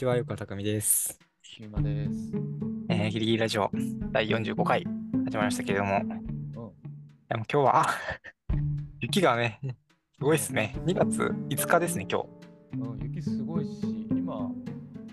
[0.00, 1.20] ちは、横田匠です。
[1.42, 2.32] シューマです。
[2.88, 3.70] えー、ギリギリラジオ
[4.10, 6.08] 第45回始まりましたけれども、うん。
[6.08, 6.24] でも
[7.28, 7.86] 今日は
[9.00, 9.60] 雪がね、
[10.16, 10.74] すごいですね。
[10.86, 11.20] 2月
[11.50, 12.28] 5日ですね、今日。
[12.78, 14.50] うん、雪すごいし、今、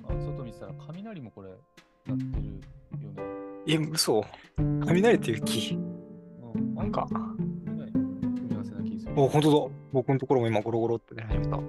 [0.08, 3.24] あの外見てたら雷もこれ、なってるよね。
[3.68, 4.24] え、嘘
[4.56, 9.12] 雷って雪うん、なんか、雷組み合わせな気がする。
[9.18, 9.76] お、本当だ。
[9.92, 11.60] 僕のところも今ゴロゴロってね、始めた。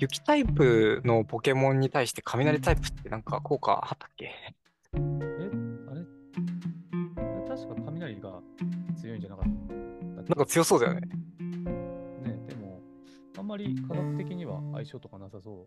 [0.00, 4.26] 雪タイプのポケモンに対して雷タイプってなんか効果あったっけ？
[4.26, 4.30] え、
[4.94, 4.98] あ
[5.94, 6.04] れ？
[7.48, 8.40] 確か雷が
[8.96, 9.74] 強いんじゃなかった
[10.14, 11.00] なんか強そうだよね。
[11.00, 11.08] ね、
[12.46, 12.80] でも、
[13.38, 15.66] あんまり科学的には相性とかなさそ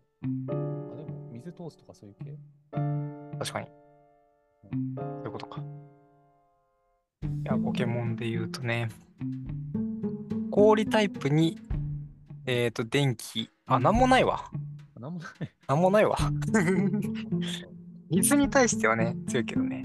[0.50, 2.38] あ、でも、水通すとかそういう系？
[3.38, 3.66] 確かに。
[4.96, 5.62] そういうことか。
[7.22, 8.88] いや、ポケモンで言うとね、
[10.50, 11.58] 氷タイプに、
[12.46, 14.44] えっ、と、電気、あ、なんもないわ。
[14.96, 15.30] あなんもない。
[15.68, 16.16] なんもないわ。
[16.54, 17.02] うん。
[18.10, 19.82] 水に対してはね、強いけどね。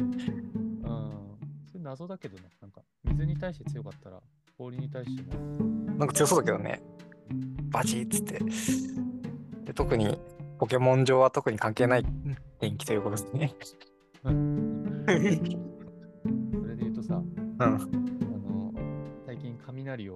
[1.72, 2.44] それ謎だけどな。
[2.62, 4.20] なんか、水に対して強かったら、
[4.58, 5.40] 氷に対しても。
[5.98, 6.82] なんか強そうだけどね。
[7.70, 8.40] バチッつって。
[9.66, 10.20] で特に、
[10.60, 12.06] ポケモン上は特に関係ない
[12.60, 13.56] 電気ということですね。
[14.24, 14.36] それ
[16.76, 17.56] で言うとさ、うん。
[17.60, 17.80] あの、
[19.26, 20.16] 最近雷を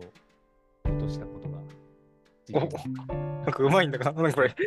[0.85, 1.60] 落としたことが
[2.45, 4.23] 事お件なんかうまいんだかな？
[4.23, 4.49] なんかこれ。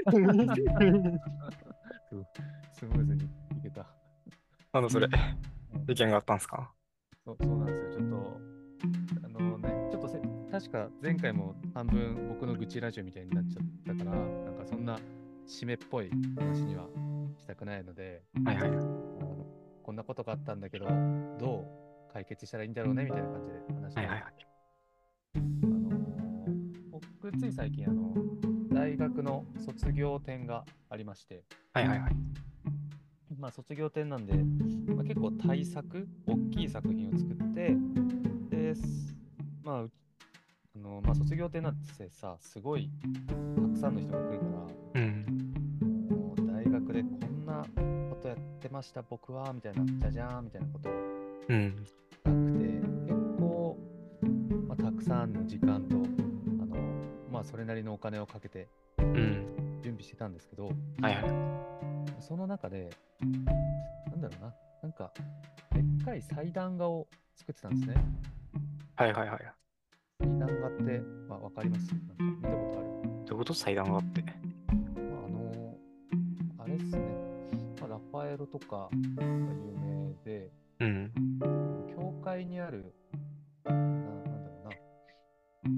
[2.72, 3.28] スムーズにい
[3.62, 3.86] けた。
[4.72, 5.06] なんだそれ。
[5.06, 6.72] うん事件があったんですか？
[7.24, 7.90] そうそうなんですよ。
[7.92, 8.40] ちょっと、
[9.24, 10.20] あのね、ちょっとせ
[10.52, 13.60] 確か前回も半分僕の愚痴ラジオみたいになっちゃ
[13.92, 14.96] ったから、なんかそんな
[15.46, 16.86] 締めっぽい話には
[17.38, 18.70] したくないので、はいはい。
[19.82, 20.86] こんなことがあったんだけど、
[21.40, 21.66] ど
[22.08, 24.32] う解決したらいいんだろうねみたいな感じで話して、はいはいはい。
[27.32, 28.14] つい最近あの
[28.72, 32.16] 大学の卒業展がありまして、はいはいはい。
[33.38, 34.34] まあ、卒業展なんで、
[34.94, 37.76] まあ、結構大作、大きい作品を作って、
[38.50, 39.14] です
[39.62, 39.90] まあ、う
[40.76, 42.90] あのまあ、卒業展なんてさ、すごい
[43.56, 44.44] たくさんの人が来るか
[44.94, 45.54] ら、うん。
[46.08, 47.64] もう大学でこんな
[48.10, 50.88] ことやってました、僕は、みたいな、じゃじゃーんみたいなこと。
[50.88, 52.66] なくて、
[53.06, 53.78] 結構、
[54.66, 56.13] まあ、たくさんの時間と、
[57.44, 58.68] あ、それなりのお金をかけて
[58.98, 59.80] うん。
[59.82, 60.70] 準備してたんですけど、
[61.02, 61.24] はいはい。
[62.20, 62.88] その中で、
[63.20, 65.12] なんだろうな、なんか、
[65.74, 67.06] でっかい祭壇画を
[67.36, 67.94] 作ってたんですね。
[68.96, 69.40] はいはいはい。
[70.20, 71.92] 祭壇画って、まあ、わかります？
[71.92, 72.88] なんか見たことある？
[73.02, 73.52] どういうこと？
[73.52, 74.22] 祭壇があって。
[74.22, 75.76] まあ、あの
[76.60, 77.00] あれっすね、
[77.80, 78.88] まあ、ラファエロとかが
[79.22, 80.50] 有名で、
[80.80, 81.12] うん。
[81.94, 82.94] 教会にある、
[83.64, 84.68] ななんだろう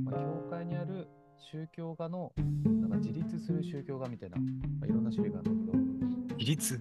[0.07, 1.09] な、まあ、教会にある
[1.39, 2.33] 宗教画の、
[2.65, 4.43] なんか自立する宗教画みたいな、ま
[4.83, 6.81] あ、いろんな種類があるんだけど、比率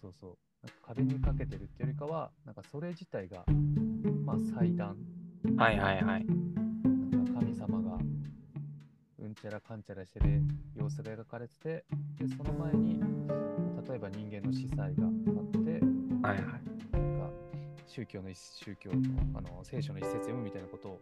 [0.00, 0.38] そうそう。
[0.62, 3.44] なんか壁にかけてるっていうよりかは、なんかそれ自体が、
[4.24, 4.96] まあ祭壇。
[5.56, 6.26] はいはいはい。
[6.26, 7.98] なんか神様が
[9.18, 10.42] うんちゃらかんちゃらしてる
[10.74, 11.84] 様子が描かれてて、
[12.18, 13.00] で、その前に、
[13.88, 15.80] 例えば人間の司祭があって、
[16.22, 16.90] はいはい。
[16.92, 17.30] なんか
[17.86, 18.98] 宗教の一宗教の
[19.34, 21.00] あの聖書の一節読むみたいなことを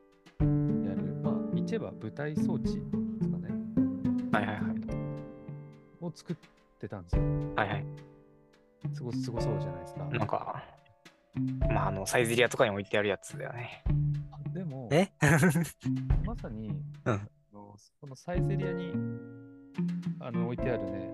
[1.69, 3.49] まあ言っちゃえば舞台装置ですかね、
[4.33, 6.05] はいはいはい。
[6.05, 6.37] を作っ
[6.81, 7.03] てたん。
[7.03, 7.23] ですよ。
[7.57, 7.85] はいはい。
[8.95, 10.05] すごすごそうじゃないですか。
[10.05, 10.27] なん。
[10.27, 10.63] か、
[11.69, 13.83] まあ、あの、サイゼリアとかに置いてあるやつだよね。
[14.55, 15.11] でも、え
[16.25, 16.79] まさに、うん。
[17.05, 17.21] あ
[17.53, 18.93] のそのサイゼリアに
[20.21, 21.11] あの置いてあるね、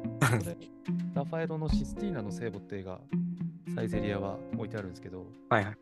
[1.15, 3.01] ラファエロのシスティーナの聖母って絵が
[3.75, 4.91] サイゼリアは置いてあるん。
[4.91, 5.77] ですけど、はいはい。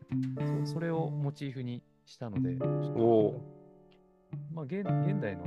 [0.65, 2.57] そそれをモチーフにしたので、
[2.95, 3.62] おお。
[4.51, 5.45] まあ、現現代の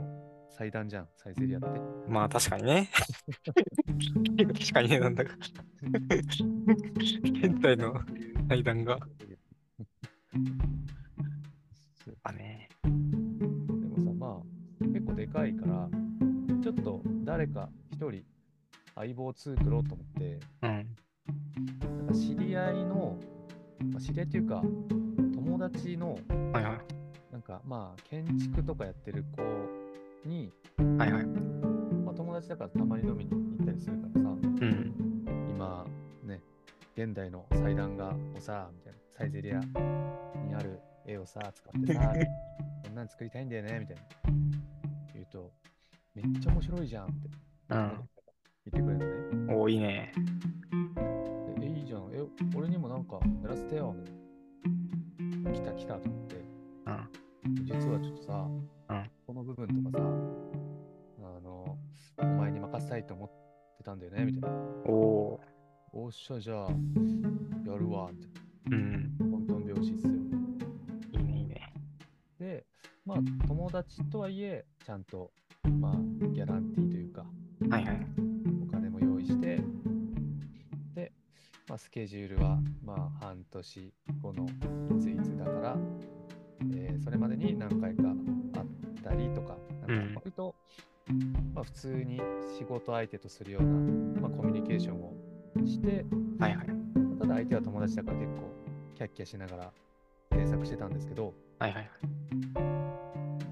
[0.50, 1.68] 祭壇じゃん、サイゼリアって。
[2.08, 2.88] まあ、確かにね。
[4.58, 5.34] 確かにね、なんだか。
[7.22, 7.94] 現代の
[8.48, 8.98] 祭壇が。
[12.22, 12.68] あね。
[12.82, 15.88] でもさ、まあ、結構でかいから、
[16.62, 18.24] ちょっと誰か一人
[18.94, 20.70] 相棒を作ろうと思って、うん。
[21.96, 23.18] なんか知り合いの、
[23.92, 24.62] まあ、知り合いっていうか、
[25.34, 26.18] 友達の、
[26.52, 27.05] はいはい。
[27.46, 29.42] かまあ、建築とかやってる子
[30.28, 30.52] に、
[30.98, 31.24] はいはい。
[31.24, 34.92] まあ、友達だからたまに飲みに行ったりするからさ、うん。
[35.48, 35.86] 今、
[36.24, 36.42] ね、
[36.96, 42.12] 現代の祭壇画をさ、みたいな、サイゼリアにある絵をさ、使ってさ、
[42.84, 44.02] こんなん作りたいんだよね、みたいな。
[45.14, 45.52] 言うと、
[46.14, 47.14] めっちゃ面白いじゃんって
[47.70, 47.78] うん。
[47.78, 47.98] 言っ
[48.64, 49.54] てくれるのね。
[49.54, 50.12] おお、いいね。
[51.60, 52.10] でえ、いいじゃん。
[52.12, 52.20] え、
[52.56, 53.94] 俺にもなんかやらせてよ。
[55.20, 56.36] みたいな来た来たと思って。
[56.86, 57.25] うん。
[57.64, 58.48] 実はちょっとさ、
[58.88, 61.76] うんこの部分とかさ、あの、
[62.18, 63.28] お前に任せたいと思っ
[63.78, 64.56] てたんだよね、みたいな。
[64.86, 65.40] おお
[65.92, 66.68] おっしゃ、じゃあ、
[67.66, 68.26] やるわ、って。
[68.70, 68.72] ー。
[68.72, 69.16] うん。
[69.18, 70.12] トントン拍子っすよ。
[71.12, 71.72] いいね、いいね。
[72.38, 72.66] で、
[73.04, 73.18] まあ、
[73.48, 75.32] 友達とはいえ、ちゃんと、
[75.80, 75.92] まあ、
[76.32, 77.26] ギャランティーというか、
[77.68, 78.06] はいはい。
[78.62, 79.58] お金も用意して、
[80.94, 81.12] で、
[81.68, 84.46] まあ、スケジュールは、まあ、半年後の
[84.96, 85.76] いついつだから、
[86.74, 88.14] えーそれまでに何回か会っ
[89.02, 90.54] たりとか、なんうんか割と、
[91.54, 92.20] まあ、普通に
[92.58, 93.68] 仕事相手とするような、
[94.22, 95.12] まあ、コミュニケーションを
[95.64, 96.04] して、
[96.38, 96.66] はいはい。
[97.20, 98.52] ただ相手は友達だから結構、
[98.96, 99.72] キャッキャしながら
[100.32, 101.90] 制作してたんですけど、はいはい。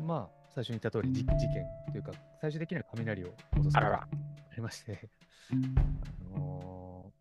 [0.05, 4.09] まあ、最初に言った通り、じ事件というか、最終的には雷を落とすことがあ
[4.57, 5.09] りまして、
[5.51, 7.13] あの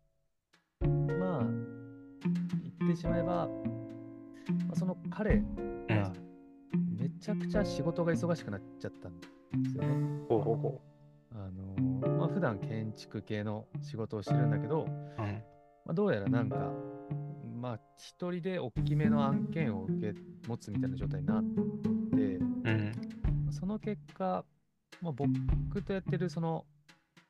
[0.82, 1.44] ーまあ、
[2.80, 3.46] 言ってしまえば、
[4.66, 5.42] まあ、その彼
[7.24, 9.88] ちゃくちゃ仕事が忙しくなっちゃったんですよね。
[10.28, 10.80] ほうほうほ
[11.32, 14.86] あのーまあ、普段建築系の仕事をしてるんだけど、う。
[14.86, 15.16] うん。
[15.16, 16.70] まあ、どうやらなんか、
[17.56, 20.14] まあ、一人で大きめの案件を受け
[20.46, 22.92] 持つみたいな状態になって、うん。
[23.50, 24.44] その結果、
[25.00, 26.66] まあ、僕とやってるその、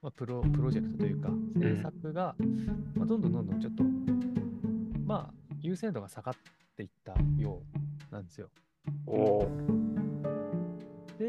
[0.03, 2.35] まあ、プロプロジェクトというか、制作が、
[2.97, 3.85] まあ、どんどんどんどんちょっと、
[5.07, 6.35] まあ、優先度が下がっ
[6.77, 7.63] ていったよ
[8.11, 8.49] うなんですよ。
[9.07, 9.84] おお。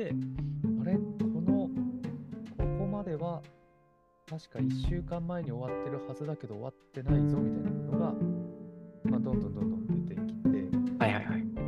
[0.06, 0.12] で、
[0.82, 1.02] あれ、こ
[1.42, 1.68] の、
[2.58, 3.42] ここまでは、
[4.30, 8.14] 確か1週間前に終わってるはずだけど終わってないぞみたいなのが、
[9.06, 10.50] まあ、どんどんどんどん出てきて、
[11.00, 11.44] はいはいはい。
[11.44, 11.62] ま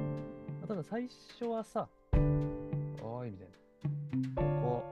[0.66, 3.48] あただ最初はさ、おーいみたい
[4.36, 4.42] な。
[4.44, 4.84] ここ、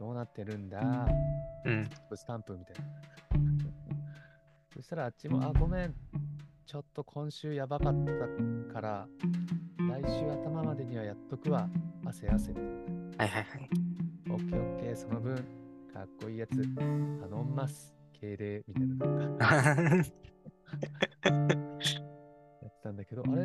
[0.00, 0.80] どうなってるんだ？
[1.64, 1.88] うん。
[2.16, 2.82] スタンプみたいな。
[4.74, 5.94] そしたらあっちも、あ、ごめん。
[6.66, 9.06] ちょっと今週やばかったから、
[9.92, 11.68] 来週頭までにはやっとくわ。
[12.06, 12.70] 汗汗みたいな。
[13.18, 13.68] はいはいはい。
[14.30, 15.34] オッケーオッケー、その分、
[15.92, 17.94] かっこいいやつ、頼んます。
[18.18, 19.76] 敬礼みたいな、なんかやっ
[22.70, 23.42] てたんだけど、あれ？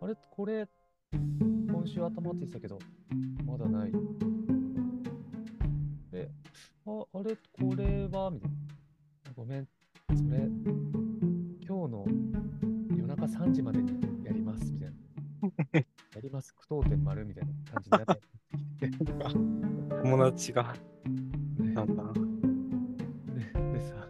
[0.00, 0.16] あれ？
[0.28, 0.66] これ、
[1.12, 2.76] 今週頭って言ってたけど、
[3.46, 3.92] まだない。
[6.10, 6.28] で、
[6.86, 7.36] あ、あれ？
[7.36, 8.32] これは？
[8.32, 8.56] みたいな。
[9.36, 9.68] ごめん、
[10.08, 10.48] それ、
[11.64, 12.04] 今日の
[12.96, 14.09] 夜中3時までに。
[16.14, 18.30] やります、句読点丸みたいな感じになって。
[20.02, 20.74] 友達が。
[21.58, 22.04] ねなんだ。
[23.34, 24.08] ででさ、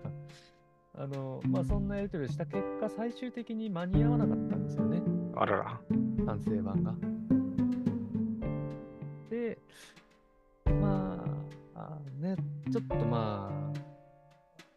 [0.95, 5.03] あの、まあ、そんなやり取りをした結果、最終的に間に合わなかったんですよね、
[5.35, 5.81] あらら。
[6.27, 6.95] 完成版が。
[9.29, 9.59] で、
[10.81, 11.25] ま
[11.75, 12.37] あ、あね、
[12.71, 13.73] ちょっとまあ、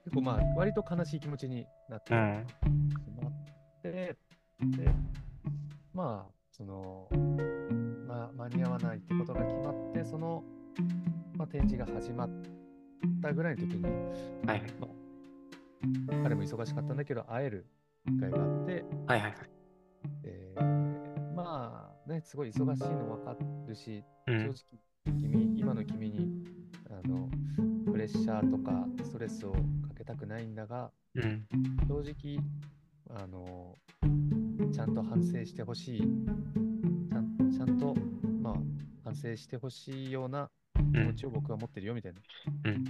[0.03, 3.12] 結構まあ、割と悲しい気持ちになってしうん。
[11.63, 12.29] まあ、展示が始まっ
[13.21, 13.83] たぐらいの時に、
[14.45, 14.73] はいはい。
[16.23, 17.65] 彼も忙しかったんだけど、会える
[18.05, 19.33] 機会があって、はいはいはい。
[20.23, 23.35] えーまあね、すごい忙しいの分か
[23.67, 24.39] るし、正うん。
[24.43, 24.55] 直、
[25.19, 26.43] 君、今の君に
[26.89, 27.29] あの
[27.91, 29.57] プレッシャーとかストレスをか
[29.97, 31.47] けたくないんだが、うん。
[31.87, 32.39] 正直、
[33.09, 33.77] あの
[34.71, 36.01] ちゃんと反省してほしい、
[37.09, 37.95] ちゃんちゃんと、
[38.41, 38.53] まあ、
[39.03, 40.49] 反省してほしいような
[40.79, 40.91] うん。
[40.91, 42.19] 気持ちを僕は持ってるよみたいな。
[42.65, 42.83] うん。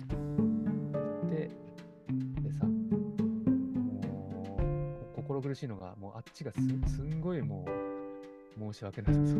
[1.29, 1.49] で、
[2.41, 4.61] でさ、もう、
[5.15, 6.59] こ心苦しいのが、もうあっちがす
[6.95, 7.71] すんごいもう、
[8.73, 9.37] 申し訳なさそう。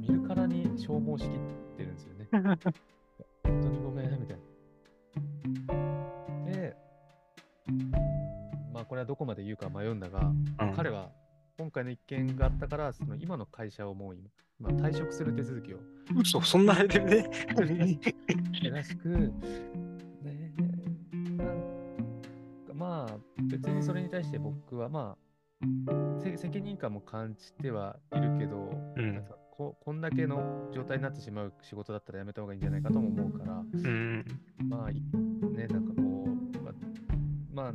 [0.00, 1.38] 見るからに消耗しきっ
[1.76, 2.26] てるんですよね。
[2.32, 2.58] 本
[3.60, 4.42] 当にごめん、みたいな。
[6.52, 6.76] で、
[7.68, 7.90] うん
[8.72, 10.44] まあこれはどこまで言うか迷うんだが、うん
[11.88, 14.28] の一件があったから、その今の会社をもう今、
[14.60, 15.78] 今退職する手続きを。
[16.14, 17.98] 嘘、そんなレベル
[18.62, 20.52] でらしく、ね
[22.74, 25.16] まあ、別にそれに対して僕はま
[25.60, 25.68] あ、
[26.22, 29.24] せ責任感も感じてはいるけど、うん。
[29.50, 34.24] ここんだけの状態になってしまう仕事だったらやめた方がいいんじゃないかとも思うから、うん。
[34.68, 35.02] まあ、い
[35.50, 36.74] ね、なんかこう、まあ、
[37.52, 37.72] まあ、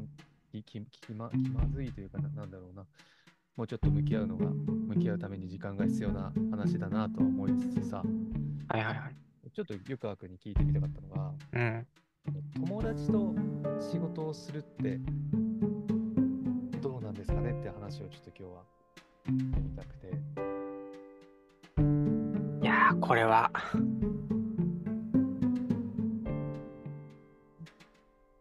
[0.49, 2.85] きききま気まずいというかな、なんだろうな、
[3.55, 8.03] もうちょっと向き合うのが、向き合うために時間が必要な話だなとは思いつつさ、は
[8.79, 9.51] いはいはい。
[9.51, 11.87] ちょっと湯川君に聞いてみたかったのが、うん。
[12.55, 13.35] 友達と
[13.79, 14.99] 仕事をするって
[16.81, 18.63] どうなんですかねって話をちょっと今日は
[19.27, 20.07] してみたくて。
[22.61, 23.51] いやー、これは。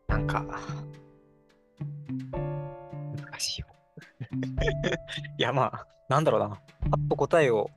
[0.09, 0.47] なんか、
[5.39, 6.61] いや、まあ、なんだろうな。
[6.91, 7.71] パッと答えを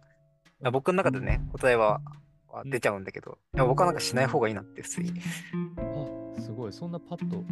[0.65, 2.01] や僕の中でね、答えは
[2.47, 5.11] は出ちゃうんだけど、いや僕はなんかしない方がいいなって普通に
[5.77, 6.73] あ、すごい。
[6.73, 7.43] そんなパッと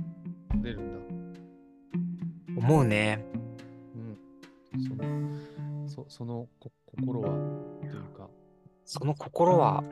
[0.61, 2.61] 出るんだ。
[2.65, 3.23] 思うね。
[4.73, 4.81] うん。
[4.81, 7.29] その、そそのこ心は、
[7.81, 8.29] というか、
[8.85, 9.83] その心は、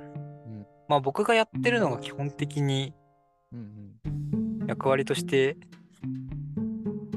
[0.47, 2.93] うんまあ僕がやってるのが基本的に
[3.53, 5.57] うん役割として、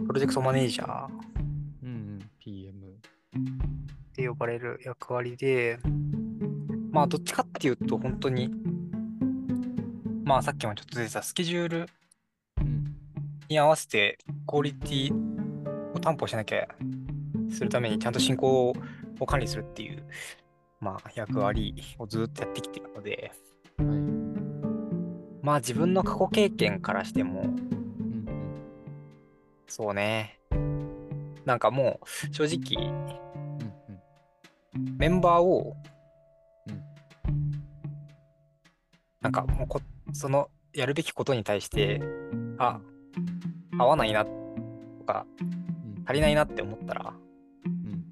[0.07, 1.24] プロジェクトマネージャー
[4.35, 5.79] 呼ばれる役割で、
[6.91, 8.51] まあどっちかっていうと本当に、
[10.25, 11.87] まあさっきもちょっと出てたスケジュール
[12.61, 12.97] うん。
[13.49, 15.15] に合わせてクオリティ
[15.95, 16.67] を担保しなきゃ
[17.51, 18.71] するためにちゃんと進行
[19.21, 20.03] を管理するっていう、
[20.81, 23.31] まあ、役割をずっとやってきているので、
[23.79, 23.87] はい。
[25.43, 28.27] まあ自分の過去経験からしても、うんうん。
[29.69, 30.41] そうね、
[31.45, 33.24] なんかもう正直。
[34.97, 35.77] メンバーを
[36.69, 37.51] うん、
[39.21, 39.81] なんかもうこ
[40.13, 42.01] そのやるべきことに対して、
[42.59, 42.81] あ、
[43.79, 44.31] 合わないなと
[45.07, 46.05] かうん。
[46.07, 47.15] 足りないなって思ったら、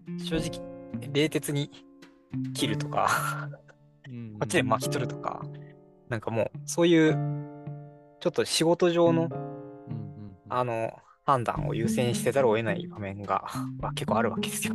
[0.08, 0.18] うん。
[0.18, 0.60] 正直
[1.12, 1.70] 冷徹に
[2.54, 3.48] 切るとか
[4.08, 5.42] うんこっちで巻き取るとか、
[6.08, 7.12] なんかもうそういう
[8.20, 9.28] ちょっと仕事上の
[10.48, 10.92] あの
[11.24, 13.44] 判断を優先してざるを得ない場面が
[13.78, 14.74] まあ結構あるわけですよ。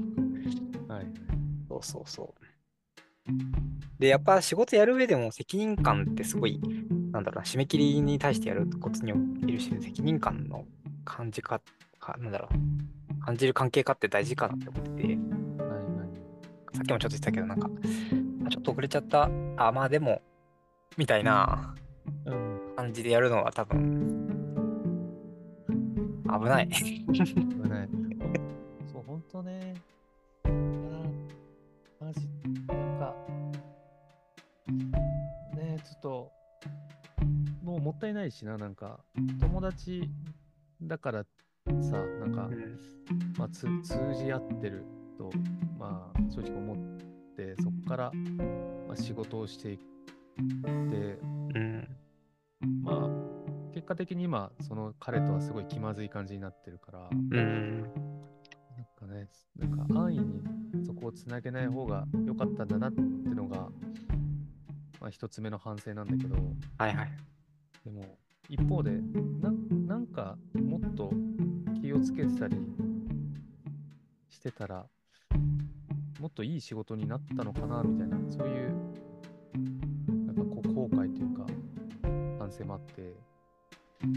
[1.78, 1.84] はい。
[1.86, 2.48] そうそうそう。
[4.00, 6.60] で、やっぱ仕事やる上でも責任感ってすごい、
[7.12, 9.12] なんだろうな、締め切りに対してやることに
[9.48, 10.66] いるし、責任感の
[11.04, 11.62] 感じか、
[12.00, 15.18] かなんだろう、感じる関係かって大事かなって思ってて、はいはい。
[16.74, 17.70] さっきもちょっと言ってたけど、なんか、
[18.46, 20.22] あちょっと遅れちゃった、あ、まあでも、
[20.96, 21.76] みたいな
[22.26, 22.58] うん。
[22.76, 24.28] 感じでやるのは多分、
[26.30, 26.70] 危ない。
[26.70, 27.90] 危ない。
[28.94, 29.74] そう、ほんとね。
[32.00, 32.30] マジ、
[32.68, 33.16] なんか、
[35.56, 36.32] ねちょっと、
[37.64, 39.00] もうもったいないしな、なんか、
[39.40, 40.04] 友達
[40.82, 41.26] だから
[41.82, 42.80] さ、なんかう、ん
[43.38, 44.86] まあ、つ通じ合ってる
[45.18, 45.32] と、
[45.80, 46.78] まあ、正直思っ
[47.36, 48.12] て、そこから、
[48.88, 51.20] まあ、仕事をしていって、
[51.56, 51.98] うん。
[52.84, 57.10] まあ、結果的に今、その彼とはすごい気まずい感じになってるから、
[59.08, 63.70] かね、なんか安易にそこをつなげない方が良かったんだなってのが、
[65.00, 66.36] まあ一つ目の反省なんだけど、
[66.78, 67.12] はいはい。
[67.86, 68.18] でも
[68.50, 71.12] 一方で、なんなんかもっと
[71.82, 72.58] 気をつけてたり
[74.30, 74.86] してたら、
[76.20, 78.74] もっといい仕事になったのかなみたいな、そういう、
[80.26, 81.46] なんかこう後悔というか、
[82.40, 83.16] 反省もあって、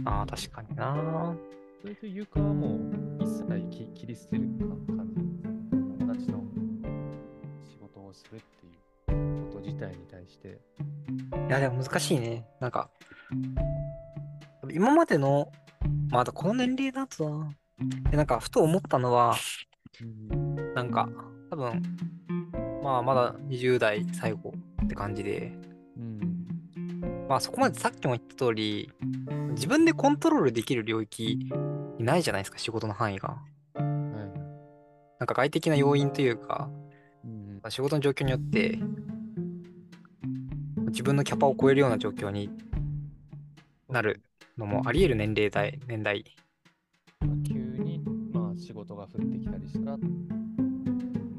[0.05, 1.35] ああ、確かにな。
[1.81, 5.23] それでゆかはもう一切き切り捨てるか感じ。
[5.99, 6.45] 友達の
[7.65, 10.61] 仕事をするっていうこと自体に対して。
[11.49, 12.47] いや、でも難しいね。
[12.61, 12.91] なんか、
[14.71, 15.51] 今までの、
[16.11, 17.51] まだこの年齢だとな。
[18.11, 19.35] でなんか、ふと思ったのは、
[20.03, 21.09] うんなんか、
[21.49, 21.83] 多分、
[22.83, 24.53] まあ、まだ20代最後
[24.85, 25.70] って感じで、うん
[27.31, 28.91] まあ、そこまでさっきも言った通り、
[29.51, 31.39] 自分でコントロールできる領域
[31.97, 33.29] にないじゃないですか、仕事の範囲が。
[33.29, 33.37] は
[33.77, 33.83] い
[35.21, 36.69] なんか外的な要因というか、
[37.25, 38.81] うん仕事の状況によって、
[40.89, 42.51] 自分のキャパを超えるような状況に
[43.89, 44.25] なる
[44.59, 46.25] のもあり得る年齢代、年代。
[47.21, 48.01] まあ、急に、
[48.33, 49.99] まあ、仕事が降ってきたりしたら、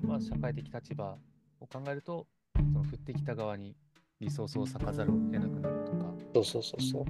[0.04, 1.18] まあ、社会的立場
[1.60, 3.76] を考えると、その降ってきた側に
[4.22, 6.14] リソースを割かざるを得なくなるとか。
[6.36, 7.06] そうそうそうそう。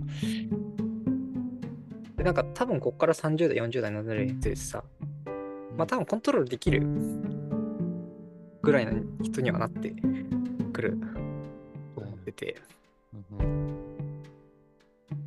[2.15, 4.83] で、なんか多分こっから30代、40代、70代についてさ、
[5.75, 6.81] まあ多分コントロールできる
[8.61, 9.93] ぐらいの人にはなって
[10.71, 10.97] くる
[11.95, 12.61] と思ってて、
[13.13, 14.23] うんうん。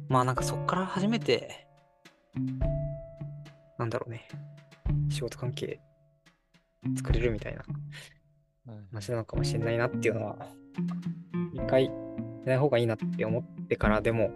[0.08, 1.66] まあなんかそっから初めて、
[3.78, 4.26] なんだろうね、
[5.10, 5.80] 仕事関係
[6.96, 7.62] 作れるみたいな
[8.72, 8.84] はい。
[8.92, 10.38] 話なのかもしれないなっていうのは、
[11.52, 11.90] 一回
[12.45, 14.31] ない方がいいなって思ってからでも、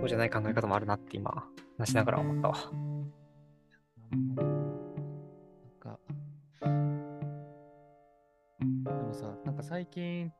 [0.00, 1.48] そうじゃない考え方もあるなって今、
[1.78, 2.56] 話しながら思ったわ。
[4.10, 4.36] なん
[5.80, 5.98] か、
[6.60, 6.68] で
[8.90, 10.32] もさ、なんか最近、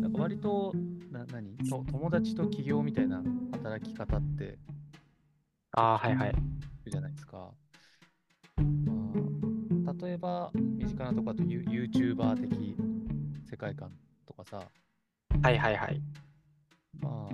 [0.00, 0.72] なんか割と、
[1.10, 1.56] な、何？
[1.58, 3.22] と友達と起業みたいな
[3.52, 4.58] 働き方って
[5.72, 6.34] ああ、はいはい。
[6.90, 7.50] じゃないですか。
[9.84, 12.76] まあ、例えば、身近なとこだとユ YouTuber 的
[13.56, 13.90] 世界観
[14.26, 14.60] とかさ、
[15.42, 16.02] はいはいはい。
[17.00, 17.32] まあ、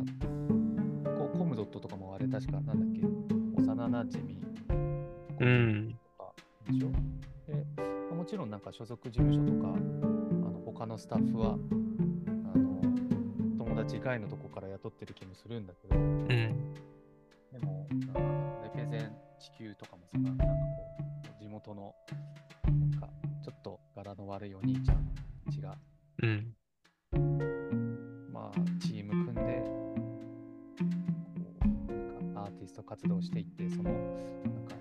[1.18, 3.00] こコムドットとかもあれ確かなんだっけ、
[3.60, 4.40] 幼なじみ
[5.40, 5.98] うん。
[6.18, 6.32] とか
[6.64, 6.92] でしょ？
[7.48, 7.66] で、
[8.08, 9.76] ももちろんなんか所属事務所とか、あ
[10.52, 12.80] の他のスタッフは、あの
[13.58, 16.28] 友達外のとこから雇ってる気もするんだけど、うん。
[17.52, 18.20] でも、なんだろ
[18.60, 19.10] う、レペゼン
[19.40, 20.50] 地球とかもさ、なんかこ
[21.36, 21.92] う、地元の、
[22.64, 23.08] なんか、
[23.42, 25.04] ちょっと柄の悪いお兄ちゃん
[25.44, 25.74] たちが、
[26.22, 26.54] うん。
[28.32, 29.94] まあ、チーム組んで、こ
[31.88, 33.98] う、なんかアーティスト活動していって、その、な
[34.60, 34.76] んか、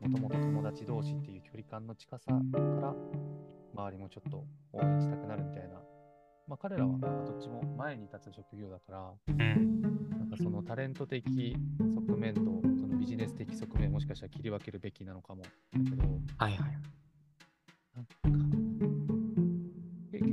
[0.00, 2.32] もともと友達同士っていう距離感の近さか
[2.80, 2.94] ら、
[3.74, 5.76] 周りもちょっと応援したくなるみたいな。
[6.48, 9.80] まあ、彼らはなんかどっちも前に立つ職業だから、うん。
[10.10, 12.40] なんかそのタレント的側面と
[12.80, 15.48] そのビジネス的側面もしかしたら切り分けるべきなのかもだ
[15.88, 16.02] けど、
[16.36, 16.78] はいはい。
[17.94, 18.61] なんかけ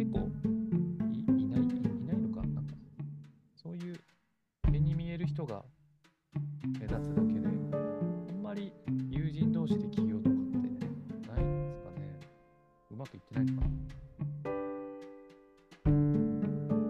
[0.10, 0.20] 結構
[1.38, 2.74] いいないいいないのかなんか
[3.56, 4.00] そういう
[4.72, 5.64] 目に見える人が
[6.80, 8.74] 目立つだけであんまり
[9.10, 12.20] 友人同士で起業とかってないんですかね
[12.92, 13.80] うまくいってないのかな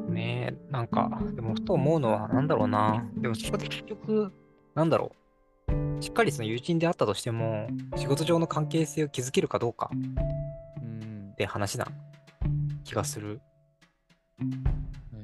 [0.09, 3.05] ねえ、なんか、でもふと思うのは、なんだろうな。
[3.15, 4.33] でもそこで結局、
[4.75, 5.19] なんだろう。
[6.01, 9.95] しっかりその友人であったとしても、仕事上の関係性を築けるかどうかう
[10.85, 11.87] んって話な
[12.89, 13.39] 気がする
[14.39, 14.45] は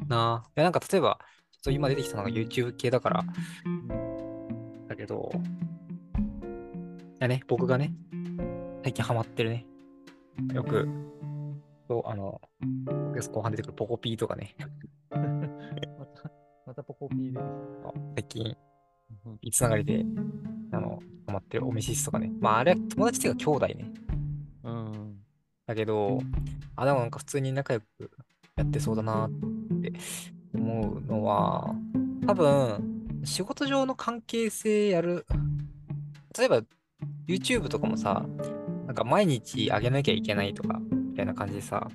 [0.05, 0.43] いな。
[0.49, 1.17] いやなんか例えば、
[1.51, 3.25] ちょっと今出てきたのが YouTube 系だから、
[4.87, 5.37] だけど、い
[7.19, 7.93] やね、僕がね、
[8.83, 9.65] 最近ハマってるね。
[10.53, 10.87] よく、
[11.87, 12.39] そうあの、
[13.33, 14.55] 後半出てくるポコピーとかね、
[15.09, 15.17] ま
[16.05, 16.31] た
[16.67, 17.39] またポコピーで
[18.15, 18.55] 最近、
[19.25, 20.05] うんいつながりで、
[20.71, 22.31] あの、ハマってるオメシスとかね。
[22.39, 24.04] まあ、あれは友達っていうか兄弟ね。
[25.67, 26.19] だけど、
[26.75, 28.11] あ、でもなんか普通に仲良く
[28.55, 29.31] やってそうだなっ
[29.81, 29.93] て
[30.53, 31.73] 思うのは、
[32.27, 35.25] 多分、仕事上の関係性やる、
[36.37, 36.61] 例えば
[37.27, 38.25] YouTube とかもさ、
[38.85, 41.87] なんか毎日上げなきゃいけないとか、みたいな感じでさ、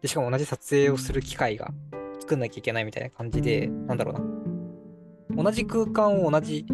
[0.00, 1.72] で、しかも同じ撮影をする機会が
[2.20, 4.14] 作んなきゃいけないみたいな感じで、なんだろう
[5.34, 5.42] な。
[5.42, 6.64] 同じ空間を同じ、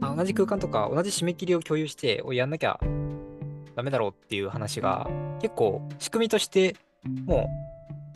[0.00, 2.80] あ同じ空間とか同じ締め切りを共有して、おやんなきゃ
[3.76, 5.08] ダメだろうっていう話が
[5.40, 6.76] 結構仕組みとして
[7.26, 7.48] も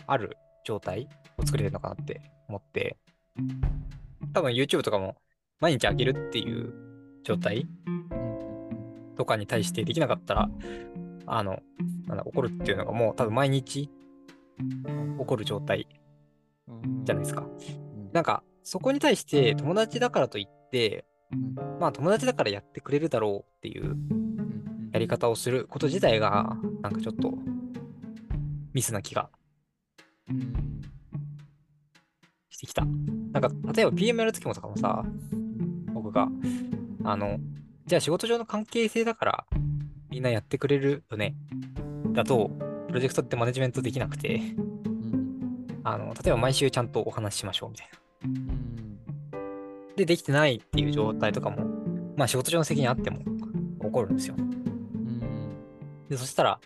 [0.01, 2.97] うある状態を作れてるのかなって思って、
[4.33, 5.16] 多分 YouTube とかも
[5.61, 6.73] 毎日上げるっていう
[7.25, 7.66] 状態
[9.16, 10.49] とかに対してできなかったら、
[11.27, 11.61] あの、
[12.07, 13.90] なんだ、怒るっていうのがもう多分毎日起
[15.27, 15.88] こる状態
[16.69, 17.42] うんじゃないですか。
[17.42, 18.11] うん。
[18.12, 21.55] なんか、そこに対して友達だからといって、うん。
[21.81, 24.25] まあ友達だからやってくれるだろうっていううん
[24.96, 27.35] やり方をすること自体が、なんかちょっと
[28.72, 29.28] ミスな気が
[30.30, 30.80] うん
[32.48, 32.87] してきた。
[33.32, 35.04] なんか、例えば PM やるときもとかもさ、
[35.92, 36.28] 僕が、
[37.04, 37.38] あの、
[37.85, 39.46] じゃあ仕事上の関係性だから
[40.09, 41.35] みんなやってくれるよね。
[42.12, 42.50] だと、
[42.88, 47.98] プロジェクトってマネジメントできなくて、うんあの、例えば毎週ちゃんとお話ししましょうみたいな。
[48.24, 48.56] うん
[49.96, 51.64] で、できてないっていう状態とかも、
[52.16, 53.18] まあ仕事上の責任あっても
[53.82, 54.37] 起こるんですよ。
[56.07, 56.61] うんで、そしたら、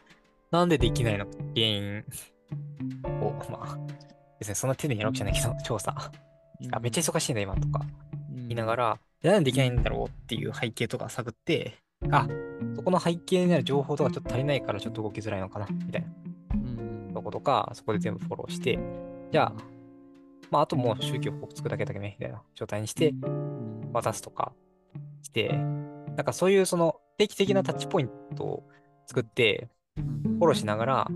[0.50, 2.04] なんでできないのか原因
[3.20, 3.78] を、まあ、
[4.38, 5.94] 別にそんな丁寧にやるわけじゃないけど、 調査。
[6.72, 7.84] あ、めっちゃ忙しいんだ今とか。
[8.32, 11.74] 言いながら、なんでできないんだろうっていう背景とか探って、
[12.10, 12.26] あ、
[12.74, 16.08] そこの背景にある情報とかちょっと足りないからちょっと動きづらいのかな、みたいな。
[16.54, 17.10] うん。
[17.14, 18.78] とことか、そこで全部フォローして、
[19.30, 19.62] じゃあ、
[20.50, 23.92] まあ、あともう宗教報告つくだけだけね、みたいな状態にして、うん。
[23.92, 24.52] 渡すとか
[25.22, 25.48] して、
[26.16, 28.68] なんかそういうその定期的なタッチポイントを
[29.10, 31.10] 作って、うんフォローしながら、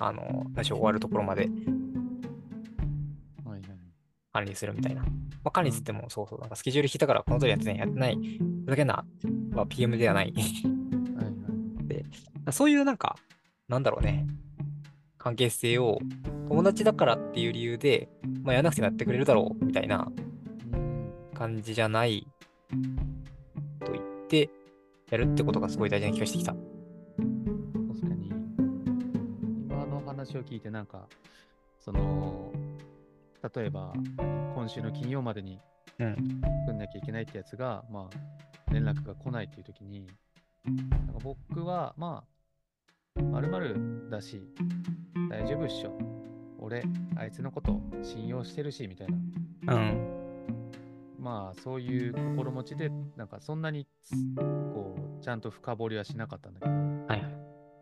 [0.00, 1.48] あの、最初終わるところまで。
[4.32, 5.02] 管理するみたいな。
[5.02, 5.08] ま
[5.44, 8.18] あ、管理つっても、そうそう、なんかスケジュール引いたからこの通りやってない、やってない、
[8.64, 9.04] ふざけんな
[9.52, 10.32] は PM ではない。
[10.34, 10.44] はい
[12.46, 12.52] はい。
[12.52, 13.14] そういうなんか、
[13.68, 14.26] なんだろうね、
[15.18, 16.00] 関係性を
[16.48, 18.08] 友達だからっていう理由で、
[18.42, 20.10] まあ、やらなくてもやってくれるだろうみたいな。
[20.72, 21.12] うん。
[21.32, 22.26] 感じじゃない。
[23.84, 24.50] と言って、
[25.10, 26.56] やるってことがすごい大事な気がしてきた。
[30.24, 31.06] 話を聞いてなんか
[31.78, 32.50] その
[33.54, 35.60] 例えば何今週の金曜までに
[36.00, 36.40] うん。
[36.66, 40.06] 作んなきゃいけないってやつがまあ連絡が来ないっていう時に
[40.64, 42.24] なんか僕はま
[43.16, 44.42] あまるまるだし
[45.30, 45.96] 大丈夫っしょ
[46.58, 46.82] 俺
[47.16, 49.08] あいつのこと信用してるしみたい
[49.66, 50.10] なうん。
[51.18, 53.86] まあそういう心持ちでなんかそんなに
[54.74, 56.93] こうちゃんと深掘りはしなかったんだけど。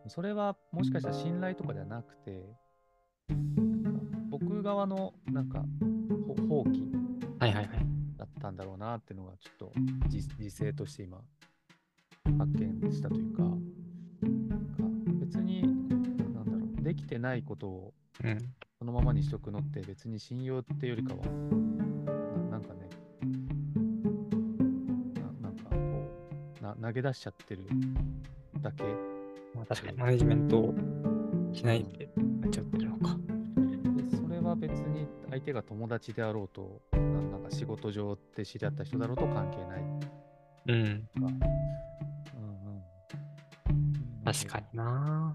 [0.09, 2.45] それはもしかしたら信頼とかではなくて、
[3.29, 5.65] なんか僕側のなんか
[6.27, 6.91] ほ放棄。
[8.17, 9.73] だったんだろうなっていうのがちょっと
[10.09, 11.21] 自自制として今
[12.39, 13.59] 発見したというか、なん
[16.45, 18.39] かてないことをうん。
[18.79, 21.31] そのままにしとくのって別に信用ってよりかは、な
[22.51, 22.89] なんかね、
[25.41, 25.77] ななんかこ
[26.61, 27.65] うな、投げ出しちゃってる
[28.61, 29.12] だけ。
[29.63, 30.75] まあ、確かにマネジメントを
[31.53, 33.17] しないでなっちゃってるのか。
[33.97, 39.83] でそれは別に相手が友達であろうと、ななんか仕事上で知り合った人だろうと関係ない
[40.67, 41.09] うん。
[41.15, 41.21] か。
[41.21, 41.31] うんう
[44.21, 44.25] ん。
[44.25, 45.33] 確かにな。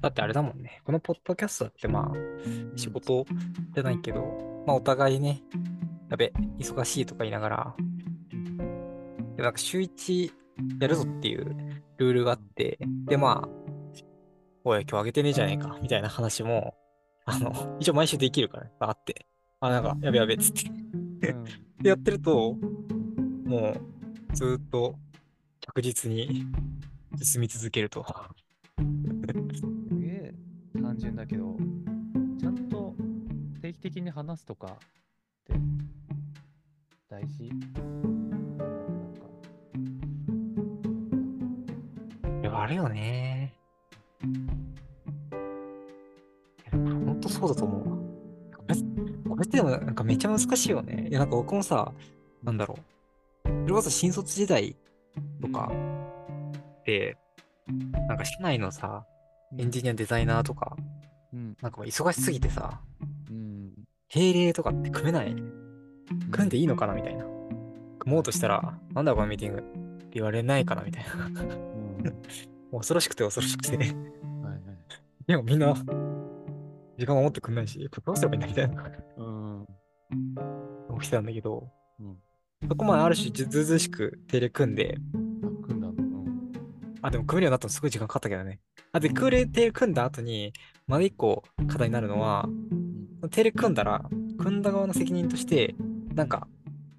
[0.00, 0.80] だってあれだもんね。
[0.84, 3.26] このポッドキャストだってまあ、に仕事
[3.74, 4.20] じゃないけど、
[4.64, 5.42] まあお互いね、
[6.08, 7.74] やべ、忙しいとか言いながら、
[8.30, 10.32] でもなんか週一
[10.78, 11.63] やるぞっていう
[11.98, 13.48] ルールがあって、でまあ、
[14.64, 16.74] おい、今日あげてねえじゃねえか、みたいな話も、
[17.26, 19.26] あの、一応毎週できるからね、あって。
[19.60, 20.70] あ、なんか、やべやべっつって。
[21.32, 21.44] うん
[21.84, 22.56] でやってると、
[23.44, 23.76] も
[24.32, 24.94] う、ずーっと
[25.60, 26.46] 着実に
[27.22, 28.04] 進み続けると。
[28.78, 30.34] すげえ
[30.80, 31.58] 単純だけど、
[32.40, 32.94] ちゃんと
[33.60, 34.70] 定期的に話すとかっ
[35.44, 35.54] て
[37.10, 37.50] 大事？
[42.56, 43.54] あるよね。
[46.70, 47.96] ほんとそうだと思うわ。
[48.56, 48.74] これ、
[49.30, 51.08] これってでもなんかめっちゃ難しいよね。
[51.08, 51.92] いや、なんか僕もさ、
[52.42, 53.48] なんだろう。
[53.48, 54.76] それこそ新卒時代
[55.40, 55.70] とか
[56.84, 57.16] で、
[58.08, 59.04] なんか社内のさ、
[59.58, 60.76] エンジニアデザイナーとか、
[61.32, 62.80] うん、なんか忙しすぎてさ、
[63.30, 63.72] うん、
[64.08, 65.36] 定例とかって組めない？
[66.30, 67.24] 組んでいいのかなみたいな。
[67.98, 71.30] 組もうとしたら、なんだこのミーティングって言われないかなみたいな。
[72.72, 73.76] 恐ろしくて恐ろしくて。
[73.76, 73.94] はいはい。
[75.26, 75.74] でもみんな、
[76.98, 79.66] 時間を持ってくんないし、これどうすればいいんだみたいなうん、
[80.88, 81.68] 思ってたんだけど、
[82.00, 82.16] うん。
[82.68, 85.92] そこまである種ずずうずうしく定例組んで、あ、組んだの。
[85.92, 86.52] うん。
[87.02, 88.60] あ、でも組めるようになったのすごい時間かかったけどね。
[88.92, 90.52] あ、で、空例定例組んだ後に、
[90.86, 92.48] まだ一個課題になるのは、
[93.30, 94.04] 定例組んだら、
[94.38, 95.74] 組んだ側の責任として、
[96.14, 96.46] なんか、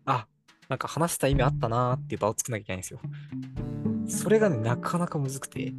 [0.05, 0.27] あ、
[0.67, 2.99] なんか話した意味あったなーっていう場を作んなきゃいけないんですよ。
[4.05, 5.73] うん、それがね、なかなかむずくて、ね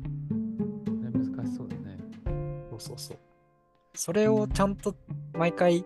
[1.12, 1.98] 難しそうだね。
[2.70, 3.18] そうそうそう。
[3.94, 4.94] それをちゃんと
[5.32, 5.84] 毎回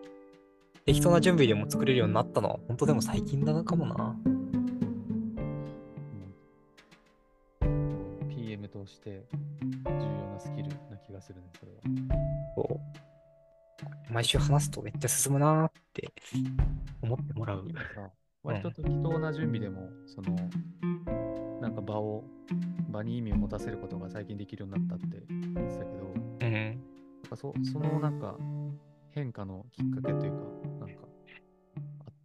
[0.87, 4.17] 適当な準備でも作れるようになったのは、本当でも最近だなかもな。
[7.63, 9.25] うん PM として
[9.85, 9.97] 重要
[10.33, 10.75] なスキルな
[11.07, 11.79] 気がするね、それは。
[12.57, 12.81] そう
[14.13, 16.13] 毎週話すとめっちゃ進むなーって
[17.03, 17.65] 思ってもらう。
[18.43, 20.35] 割と適当な準備でも、その、
[21.61, 22.25] なんか場を、
[22.89, 26.07] 場に意味を持たせることが最近できるようになったって言ってたけど、
[26.41, 26.53] うん。
[26.53, 28.37] なんかそそのなんか
[29.11, 30.39] 変化のきっかけというか、
[30.81, 31.03] なんか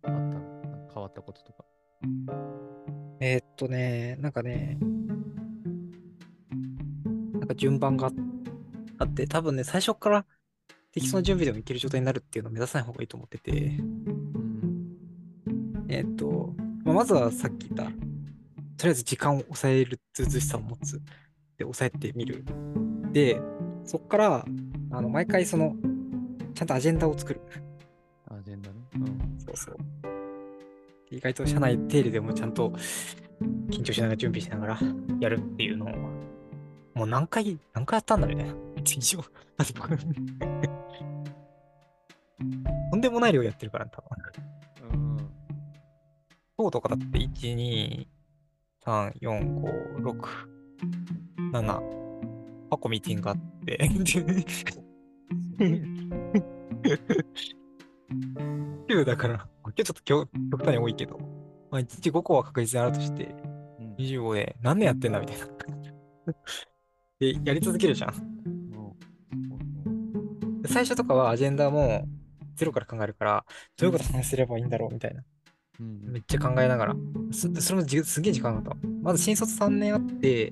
[0.03, 0.89] ああったの？
[0.93, 1.65] 変わったこととか。
[3.19, 4.77] えーっとね、なんかね、
[7.33, 8.09] なんか順番が
[8.97, 10.25] あって、多分ね、最初から
[10.91, 14.44] 適当な準備でもいける状態になるっていうのを目指さない方がいいと思ってて、うん。
[15.87, 17.89] えーっと、まあまずはさっき言った、と
[18.83, 20.99] りあえず時間を抑えるずうずうしさを持つ。
[21.57, 22.43] で、抑えてみる。
[23.11, 23.39] で、
[23.83, 24.45] そっから、
[24.91, 25.75] あの、毎回その、
[26.53, 27.41] ちゃんとアジェンダを作る。
[28.29, 28.75] アジェンダね。
[28.95, 29.37] うん。
[29.39, 29.77] そうそう。
[31.11, 32.73] 意外と社内定理でもちゃんと
[33.69, 34.79] 緊張しながら準備しながら
[35.19, 35.89] やるっていうのを、
[36.93, 38.53] もう何回、何回やったんだみたいな。
[38.85, 39.19] 以上。
[39.19, 39.25] だ
[39.63, 39.89] って僕
[42.91, 44.09] とんでもない量やってるから、多分。
[46.57, 46.65] うん。
[46.65, 48.07] 今日とかだって、1、2、
[48.85, 50.27] 3、4、5、6、
[51.51, 51.81] 7、
[52.69, 54.45] 8個ミーティングがあって、すごいね
[58.87, 61.17] 9だから、今日ちょっと極極端に多いけど、
[61.71, 63.55] まあ、1日5個は確実にあるとして、うん
[63.97, 65.47] 25で何年やってんだみたいな。
[67.19, 68.13] で、やり続けるじゃん。
[70.67, 72.05] 最初とかはアジェンダも
[72.55, 73.45] ゼロから考えるから、
[73.77, 75.23] どういうこと話せればいいんだろうみたいな。
[75.79, 76.95] ううんめっちゃ考えながら。
[77.31, 78.87] そそれもじすげえ時間かかった。
[79.01, 80.51] まず新卒3年あって、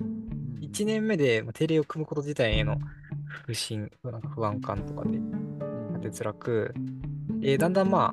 [0.60, 2.78] 1年目でまあ定例を組むこと自体への
[3.46, 6.74] 不信、なんか不安感とかでやって辛く、
[7.42, 8.12] えーだんだんま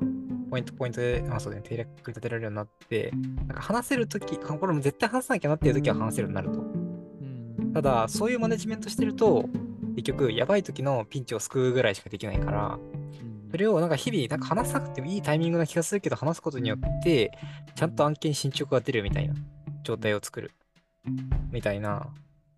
[0.50, 3.12] ポイントポイントで、まあそうだね、定例組み立てられるようになって、
[3.46, 6.60] なんか話せるとき、これも絶対話さなきゃなっていうときは話せるようになると。
[6.60, 9.48] うんただ、そういうマネジメントしてると、
[9.96, 12.78] 結局、やばい時のピンチを救うぐらいしかできないから、
[13.52, 17.30] それをなんか日々、なんか話さなくてもいいタイミングな気がするけど、話すことによって、
[17.74, 19.34] ちゃんと案件進捗が出るみたいな
[19.82, 20.52] 状態を作る。
[21.50, 22.06] みたいな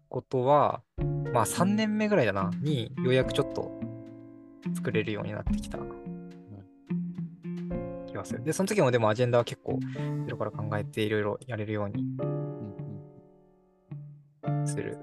[0.09, 0.83] ことは、
[1.33, 3.73] まあ3年目ぐらいだな、にようやくちょっと
[4.73, 5.79] 作れるようになってきた
[8.07, 8.45] 気がする。
[8.45, 9.81] で、その時もでもアジェンダは結構、
[10.27, 12.05] ゼロから考えていろいろやれるように
[14.65, 14.97] する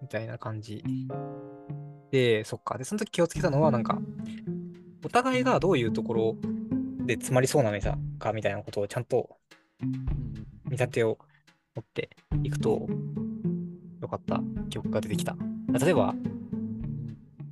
[0.00, 0.82] みたいな感じ
[2.10, 2.78] で、そっか。
[2.78, 3.98] で、その時気をつけたのは、なんか、
[5.06, 6.36] お互いがどういうところ
[7.04, 9.36] で詰まりそうな目さかみたいなことをちゃんと
[9.80, 11.18] うん見立てを
[11.76, 12.10] 持って
[12.42, 12.88] いくと、
[14.00, 15.36] よかった記憶が出てきた。
[15.80, 16.36] 例えば、うん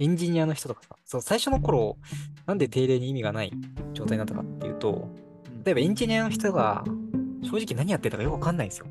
[0.00, 1.96] エンジニアの人とかさ、そう、最初の頃、
[2.46, 3.52] なんで定例に意味がない
[3.92, 5.08] 状態になったかっていうと、
[5.64, 6.84] 例えばエンジニアの人が、
[7.42, 8.86] 正直何やってたかよくわかんないんですよ。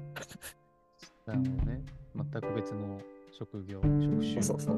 [1.25, 1.81] なるほどね。
[2.15, 3.01] 全く別の
[3.37, 4.41] 職業、職種。
[4.41, 4.77] そうそうそう。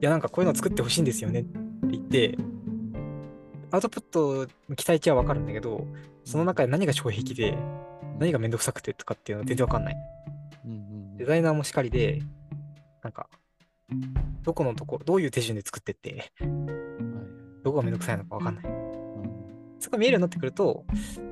[0.00, 1.58] いや、なんかこういうの作ってほしいんですよねって
[1.90, 2.38] 言って、
[3.76, 5.86] アウトプットの期待値はわかるんだけど、
[6.24, 7.58] その中で何が障壁で、
[8.18, 9.96] 何がめんどくさくてとかっていうのは全然わかんない。
[10.64, 12.22] うんうんデザイナーもしかりで、
[13.02, 13.28] なんか、
[14.42, 16.32] どこのとこ、どういう手順で作ってって、
[17.64, 18.64] どこがめんどくさいのかわかんない。
[18.64, 18.76] うん
[19.78, 20.86] そこが見えるようになってくると、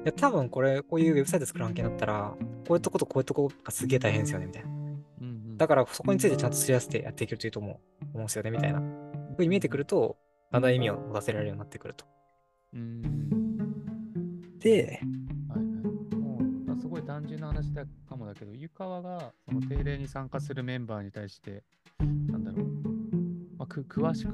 [0.05, 2.35] いや、多分これ、こういうウェブサイト作る案件だったら、
[2.69, 4.69] こういうとことこういうとこがすげえ大変ですよね、みたいな。
[5.57, 8.81] だから、そこについてちゃんとすり合わせてやっていけるといいと思う、思うんですよね、みたいな。
[9.35, 10.19] ふうに見えてくると、
[10.53, 12.14] だんだん意味を持たせられるようになってくると。
[12.75, 15.01] うんで、
[15.49, 16.17] はいはい。
[16.17, 21.63] もう、あすごい単純な話だかもだけど、湯川がその定例に参加するメンバーに対して、
[22.01, 22.67] なんだろう、
[23.59, 24.31] まあ、く詳しく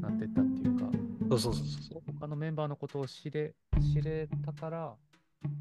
[0.00, 0.90] なってったっていうか、
[1.30, 2.02] そうそうそうそう。
[2.20, 3.54] 他のメンバーのことを知れ
[3.94, 4.94] 知れたから、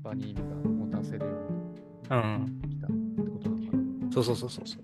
[0.04, 2.60] 場に意味が持たせるよううん。
[2.62, 4.12] に来たってことなのかな。
[4.12, 4.84] そうそうそうそうそう。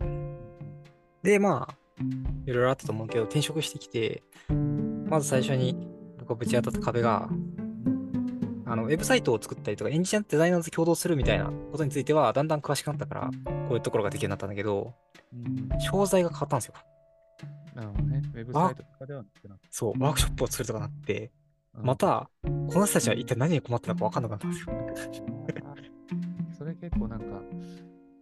[1.21, 1.75] で、まあ、
[2.45, 4.23] いろいろあったと思うけど、転職してきて、
[5.09, 5.88] まず最初に
[6.29, 7.27] 僕がぶち当たった壁が、
[8.67, 13.31] あの、ウェブサイトを作ったりとか、エンジニアとデザイナーと共同するみたいなことについては、だんだん詳しくなったから、
[13.67, 14.93] こういうところができるようになったんだけど、
[15.33, 16.73] うん商材が変わったんですよ。
[17.73, 18.21] なるほどね。
[18.33, 21.31] ウェブサイトとかではなくなっそう、ワークショップを作るとかなって、
[21.73, 24.75] たま、た、この人たちは一体何に困ってるのか分かんなくなったんですよ。
[26.51, 27.25] う んそれ結構なんか、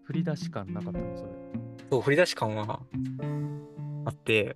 [0.03, 1.31] 振り出し感なかったの、それ。
[1.89, 2.79] そう、振り出し感は
[4.05, 4.55] あって、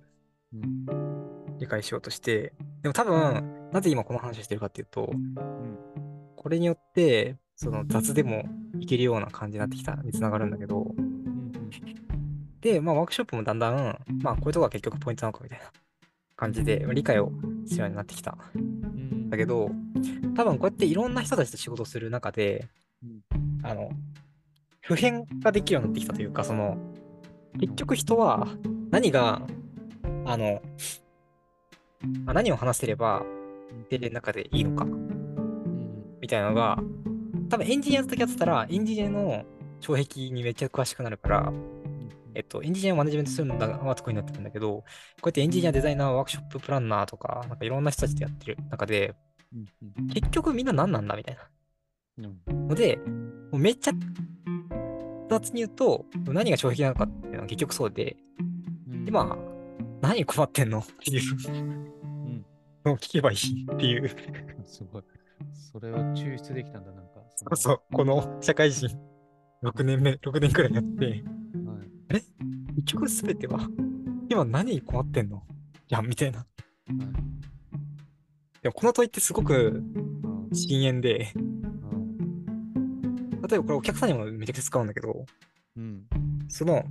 [0.54, 1.11] うん。
[1.58, 5.34] 理解しようとして、でも多分、なぜ今この話をしてるかっていうと、うん。
[6.36, 8.44] これによって、その雑でも
[8.80, 11.52] いけるような感じになってきたにつながるんだけど、うん。
[12.60, 15.64] で、まあワークショップもだんだん、まあこういうとこが結局ポイントなのかみたいな
[16.36, 17.32] 感じで、まあ理解を
[17.66, 18.36] するようになってきた。
[18.54, 19.30] うん。
[19.30, 19.70] だけど、
[20.34, 22.68] 多分こうやっていろんな人たちと仕事をする中で、
[23.02, 23.20] うん
[23.64, 23.90] あの、
[24.80, 26.76] 普遍ができるようになってきたというか、その、
[27.60, 28.48] 結局人は
[28.90, 29.42] 何が、
[30.24, 31.01] あの、ま
[32.26, 33.22] あ何を話せれば、
[33.88, 36.04] 定例の中でいいのか、うん。
[36.20, 36.78] みたいなのが、
[37.48, 39.44] 多分エンジニアだけやってたら、エンジニアの
[39.80, 41.52] 障壁にめっちゃ詳しくなるから、
[42.34, 44.84] えっと、エンジニアをマネジメントするのが得意になってくるんだけど、こ
[45.24, 49.14] うやってエンジニア、デザイナー、ワークショッププランナーとか、なんかいろんな人たちとやってる中で、
[49.54, 50.08] うん。
[50.08, 51.42] 結局みんな何なんだみたいな。
[52.48, 52.68] うん。
[52.68, 52.96] ので、
[53.50, 53.92] もうめっちゃ
[55.28, 58.16] 雑に言うと、何が障壁なのかっていうのは結局そうで、
[58.88, 59.04] うん。
[59.04, 59.51] で、まあ、
[60.00, 60.80] 何に困ってんの？
[60.80, 62.46] っていううん。
[62.84, 64.08] のを聞けばいいっていう、
[64.64, 65.02] すごい。
[65.54, 67.10] それを抽出できたんだ、なんか。
[67.36, 68.88] そうそう、この社会人
[69.62, 71.22] 6年目、6年くらいやって、はい。
[72.10, 73.60] 結局すべては、
[74.28, 75.42] 今何に困ってんの？
[75.88, 76.38] じゃん、みたいな。
[76.38, 76.48] はい。
[78.62, 79.58] でもこの問いってすごくう
[80.28, 82.18] ん深淵で、うん。
[83.42, 85.24] 例えばこれお客さんにもめちゃくちゃ使うんだけど、
[85.76, 86.06] うん。
[86.48, 86.84] その、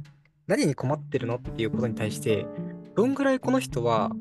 [0.48, 1.36] 何に困ってるの？
[1.36, 2.46] っていうことに対して、
[2.96, 4.12] どんぐらいこの人は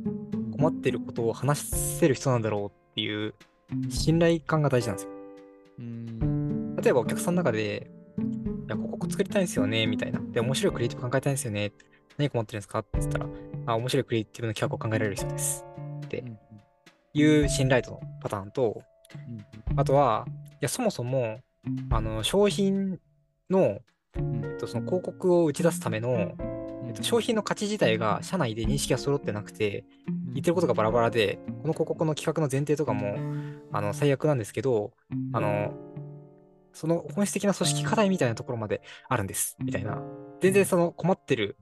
[0.56, 3.35] 困ってることを話せる人なんだろうっていう
[3.88, 5.12] 信頼感が大事なんですよ。
[5.78, 6.76] うん。
[6.76, 10.20] 例えばお客さんの中で、いや、ここ作りたいんですよね、みたいな。
[10.20, 11.72] で、面白いクリエイティブ考えたいんですよね。
[12.18, 13.26] 何困ってるんですかって言ったら、
[13.66, 15.64] あ、面白いクリエイティブの企画を考えられる人です。
[16.04, 16.38] ってうん。
[17.14, 18.83] いう信頼度のパターンと、
[19.76, 21.40] あとは、いや、そもそも、
[21.90, 23.00] あの、商品
[23.48, 23.80] の、
[24.16, 24.44] うん。
[24.44, 26.35] えっと、その広告を打ち出すための、
[26.90, 29.85] えっと、商品の価値自体が社内で認識が揃ってなくて、
[30.35, 33.16] 言ってることがバラバラで、この広告の企画の前提とかも、
[33.70, 34.92] あの、最悪なんですけど、
[35.33, 35.72] あの、
[36.72, 40.03] その本質的な組織課題みたいなところまであるんです、みたいな。
[40.40, 41.57] 全然その困ってる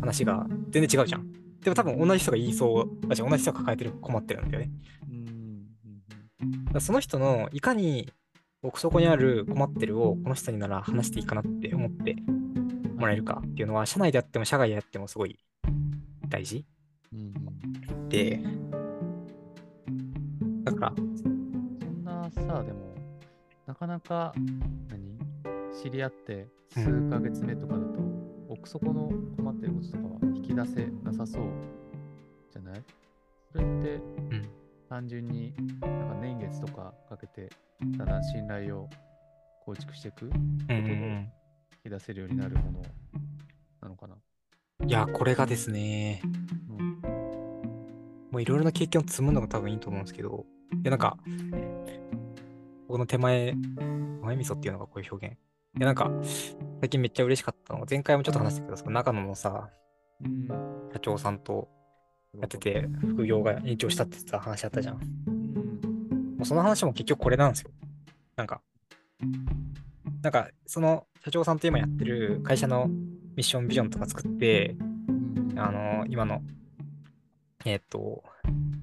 [0.00, 1.32] 話が全然違うじゃん。
[1.60, 4.72] でも多分同じ人が言いそう、あ、同じ人が抱えてる困ってるんだよね。
[6.42, 6.64] うん。
[6.72, 8.12] だその人のいかに
[8.62, 12.16] 奥底にある困ってるをこの人になら話していいかなって思って
[13.04, 15.38] もらえるかっていうのは、社内であっても社外であってもすごい
[16.28, 16.64] 大事。
[17.12, 18.08] うん。
[18.08, 18.40] で、
[20.64, 22.94] だから、そんなさ、でも、
[23.66, 24.32] なかなか、
[24.88, 25.18] 何？
[25.82, 28.00] 知り合って数ヶ月目とかだと、
[28.48, 31.42] 奥底の困ってることとかは引き出せなさそう
[32.52, 32.82] じゃない？
[33.52, 34.00] それって、う
[34.36, 34.48] ん。
[34.88, 37.50] 単純になんか年月とかかけて、
[37.98, 38.88] だんだん信頼を
[39.64, 40.78] 構築していく、うんうんうん。
[40.78, 41.28] 引
[41.84, 42.82] き出せるようになるもの
[43.82, 44.16] なのかな。
[44.86, 46.22] いや、これがですね、
[46.68, 47.00] うん
[48.30, 50.44] もういろいろな経験を積むのが多分いいと思うんですけど、
[50.82, 51.16] で、なんか、
[52.88, 53.54] この手前、
[54.22, 55.36] 前味噌っていうのがこういう表現。
[55.78, 56.10] で、なんか、
[56.80, 59.70] 最近めっちゃ嬉しかったのが、前回もちょっと話したけど、その長野のさ、
[60.20, 60.48] うん。
[60.92, 61.68] 社長さんと
[62.36, 64.96] やってて、副業が延長したってさ、話あったじゃん。
[64.96, 66.38] もうん。
[66.40, 67.70] うその話も結局これなんですよ。
[68.34, 68.62] なんか、
[70.22, 74.76] なんか、その社長さんと今やってる会社のミッションビジョンとか作って、
[75.08, 75.58] うん。
[75.58, 76.42] あの、今の、
[77.64, 78.22] えーっと、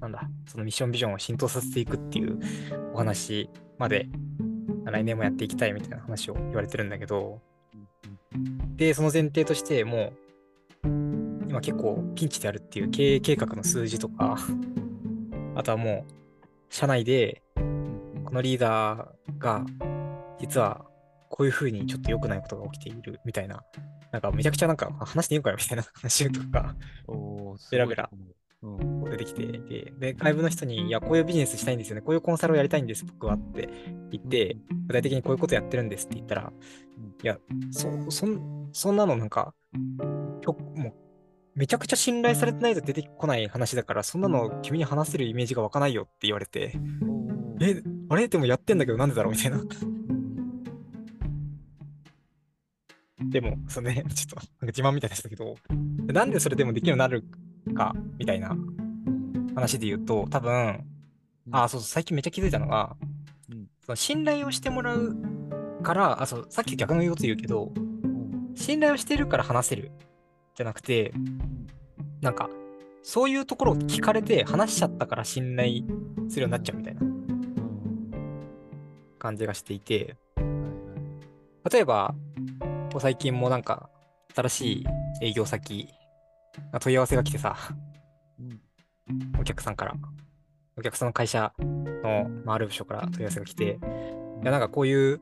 [0.00, 2.38] なんだ、そのミッションビジョンを浸透させていくっていう
[2.92, 4.08] お話まで、
[4.84, 7.40] 来年もやっていきたいみたいな話を言われてるんだけど、
[8.76, 10.12] で、その前提として、も
[10.84, 10.88] う、
[11.48, 14.36] 今結構ピンチであるっていう経営計画の数字とか、
[15.54, 16.12] あとはもう、
[16.68, 17.42] 社内で、
[18.24, 19.64] このリーダーが、
[20.40, 20.86] 実は、
[21.42, 23.64] こういうふうにちょっと良くないことが起きているみたいな、
[24.12, 26.76] なんかめちゃくちゃなんか話していいのかよみたいな話とか
[27.72, 28.08] ベラベラ。
[29.10, 33.68] 出てきていて、で、外部の人に、いや、こういうビジネスしたいんですよね、こういうコンサルをやりたいんです、僕はって
[34.12, 36.52] 言って、具体的にこういうことやってるんですって言ったら、
[37.24, 37.38] いや、
[37.72, 39.52] そ、そん、そんなのなんか、
[40.46, 40.52] も
[40.90, 40.94] う、
[41.56, 46.78] めちゃくちゃ信頼されてないと出てこない話だから、そんなの君に話せるイメージが湧かないよって言われて、
[47.60, 48.28] え、あれ？
[48.28, 49.58] でもやってんだけどなんでだろうみたいな。
[53.30, 55.56] でも、そのね、 ちょっと、なんか自慢みたいでしたけど、
[56.06, 57.24] なんでそれでもできるようになる
[57.74, 60.84] か、みたいなうん話で言うと、多分、
[61.50, 62.96] あ、そうそう、最近めっちゃ気づいたのが、
[63.50, 63.68] うん。
[63.84, 65.16] その信頼をしてもらう
[65.82, 68.52] から、あ、そう、さっき逆のこと言うけど、うん。
[68.54, 69.90] 信頼をしてるから話せる
[70.54, 71.12] じゃなくて、
[72.20, 72.48] なんか、
[73.02, 75.82] そういうところを聞かれて話しちゃったから信頼
[76.28, 77.24] するようになっちゃうみたいなうん。
[79.18, 80.16] 感じがしていて、
[81.70, 82.14] 例えば、
[82.92, 83.88] こう最近もなんか、
[84.36, 84.86] 新しい
[85.22, 85.88] 営業先、
[86.78, 87.56] 問い合わせが来てさ、
[88.38, 88.60] うん。
[89.40, 89.94] お客さんから、
[90.76, 93.64] お客さんの会社の、まあ、ある部署から問い合わせが来て、
[94.42, 95.20] いや、なんかこういう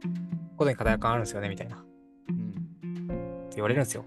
[0.56, 1.86] ことに課題感あるんですよね、みたいな、って
[2.30, 4.04] うん言われるんですよ。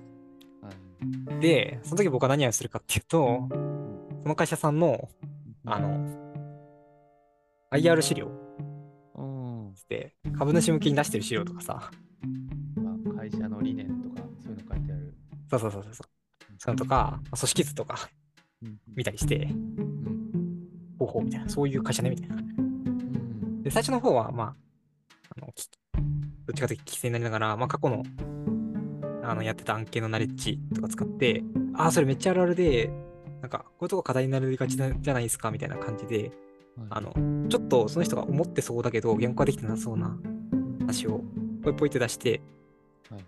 [0.61, 3.47] はいで、その時僕は何をするかっていうと、
[4.23, 5.09] その会社さんの、
[5.65, 6.05] あの、
[7.71, 8.29] IR 資料
[9.15, 9.73] うん。
[9.89, 11.91] で、株主向けに出してる資料とかさ、
[15.59, 16.07] そうそうそうそうそう、
[16.57, 18.09] そういうのとか、まあ組織図とか
[18.63, 18.77] うん。
[18.95, 19.93] 見たりして、うん
[20.99, 22.35] ほうほうみたいな、そういう会社ね、みたいな。
[22.35, 23.63] うん。
[23.63, 24.55] で、最初の方は、まあ、
[25.37, 25.67] あの、き
[26.45, 28.03] どっちかというと規制になりながら、まあ、過去の、
[29.23, 31.43] あの、やってた案件のナレッジとか使って、
[31.75, 32.89] ああ、それめっちゃあるあるで、
[33.41, 36.31] なんか、こういうとこ課題になりがちなじゃないですか、みたいな感じで、
[36.77, 36.87] はい。
[36.89, 37.13] あの、
[37.49, 40.17] ちょっとその人が思ってそうだけど、言語化できてなさそうな
[40.79, 41.21] 話を、
[41.63, 42.41] ぽいぽいって出して、
[43.09, 43.23] はい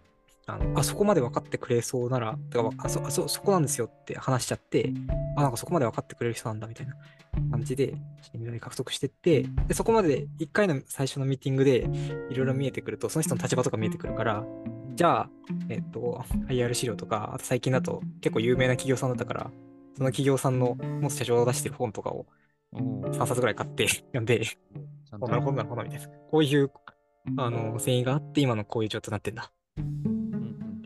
[0.48, 4.94] あの、あ、そこまで分かってくれそうなら、てかあそあそ、そこなんですよって話しちゃって、
[5.36, 6.96] あ、なんかそこまで分かってくれる人なんだみたいな
[7.52, 11.88] 感じで、信頼獲得してって、で、そこまで1回の最初のミーティングで
[12.30, 14.46] いろいろ見えてくると、その人の立場とか見えてくるから、
[14.96, 15.30] じゃあ、
[15.70, 19.52] えっと、IR 資料とか、あと最近だと結構有名な企業さんだったから、
[19.98, 22.28] その企業さんの元社長が出してる本とかを
[22.72, 24.46] おー3冊ぐらい買って読んで、
[25.12, 26.08] なるほどなるほどみたいな。
[26.08, 26.72] こういう、
[27.38, 29.52] あの、繊維があって、今のこういう状態になってんだ。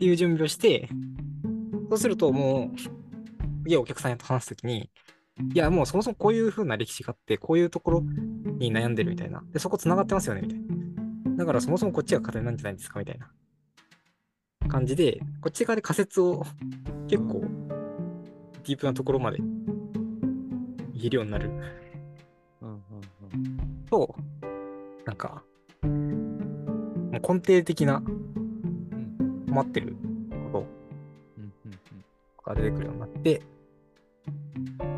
[0.00, 0.88] っていう準備をして、
[1.90, 2.70] そうするとも
[3.66, 4.90] う、いや、お客さんと話すときに、
[5.52, 9.44] いや、もうそもそもこういう風な歴史があって、こういうところに悩んでるみたいな。
[9.52, 10.58] で、そこ繋がってますよね、みたい
[11.32, 11.36] な。
[11.36, 13.30] だからそもそもこっちが課題なんじゃないですか、みたいな
[14.68, 16.46] 感じで、こっち側で仮説を
[17.06, 17.42] 結構、
[18.64, 19.38] ディープなところまで
[20.94, 21.50] 言えるようになる
[23.90, 24.16] と、
[25.04, 25.42] なんか、
[25.82, 28.02] もう根底的な
[29.50, 29.96] うん困ってる
[30.52, 30.66] こ
[32.44, 33.42] とが出てくるようになって、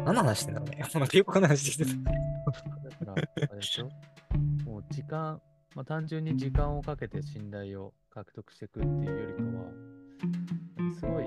[0.04, 0.84] 何の話してんだろうね。
[0.94, 1.90] なんかよくわかんない話してた。
[1.94, 3.88] だから、あれでしょ？
[4.64, 5.40] もう時間、
[5.74, 9.72] まあ、単純に時間をかけて信頼を獲得していくっていうよりかは、
[11.00, 11.24] すごい、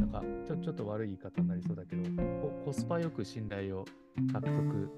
[0.00, 2.02] なんかちょちょっと悪い言い方になりそうだけど、
[2.40, 3.84] ココスパよく信頼を
[4.32, 4.90] 獲得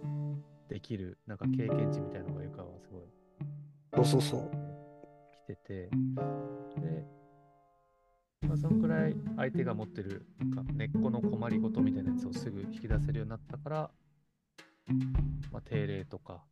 [0.68, 3.02] できる、なんか経験値みたいなのがゆかはすごい
[3.94, 4.50] そうそうそう。
[5.50, 5.90] 来てて、
[6.80, 7.04] で、
[8.46, 10.26] まあ、そのくらい相手が持ってる
[10.74, 13.90] 根っこの困りごとみたいなやつをすぐ引き出せるようになったから、
[15.52, 16.44] まあ、定例とか、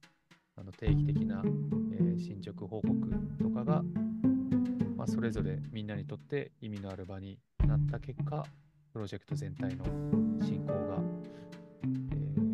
[0.57, 1.43] あの定期的な、
[1.93, 2.95] えー進捗報告
[3.41, 3.85] とかが、
[4.97, 8.45] まあ、それぞれみんなにとって意味のある場になった結果、
[8.93, 9.85] プロジェクト全体の
[10.45, 10.99] 進行が、
[11.85, 12.49] えー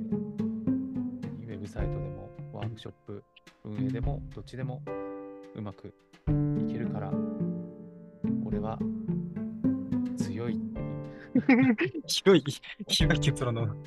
[1.45, 3.24] ウェブサイトでもワークショップ
[3.64, 4.82] 運営でもどっちでも
[5.55, 5.95] うまく
[6.95, 7.12] から、
[8.45, 8.78] 俺は
[10.16, 10.61] 強い。
[12.07, 12.45] 広い、
[12.86, 13.82] 広い結論の、 なん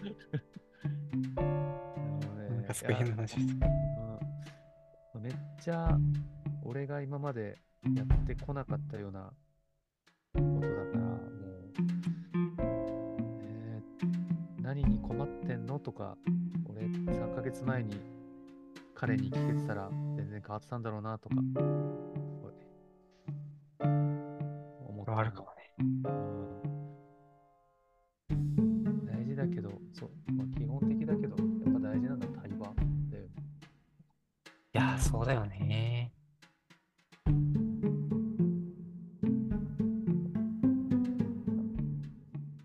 [2.66, 3.48] かすごい変な話です。
[5.16, 5.22] うん。
[5.22, 5.98] めっちゃ
[6.66, 7.58] 俺が今まで
[7.96, 9.32] やってこなかったような
[10.34, 11.20] ことだから、もう、
[13.42, 14.08] えー
[14.62, 15.80] 何に困ってんの？
[15.80, 16.18] とか、
[16.68, 17.96] 俺3ヶ月前に
[18.94, 21.36] 彼に聞けてたら全然変わってたんだろうなとか、
[25.20, 25.74] あるかもね。
[25.80, 25.84] う
[28.34, 32.76] ん大事だけど、そう、まあ、基本的だけど、やっぱ大事なのは対話
[33.10, 33.32] だよね。
[34.74, 36.12] いやー、そうだよね。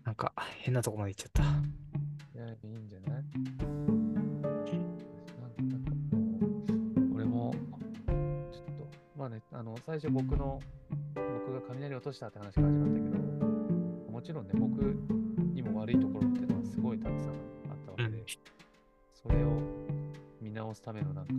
[0.03, 1.43] なんか、変なとこまで行っちゃった。
[1.43, 1.45] い
[2.37, 3.23] や、いいんじゃない？
[5.69, 6.37] なんかも
[7.11, 7.51] う、俺も、
[8.51, 8.87] ちょっと、
[9.17, 10.59] まあね、あの、最初僕の、
[11.73, 14.81] 雷落としたって話から始まったけど、もちろんね、僕
[15.53, 17.35] にも悪いところっていうのはすごいたくさんあっ
[17.85, 18.25] たわけで、うん
[19.13, 19.61] それを
[20.41, 21.33] 見直すためのなんか、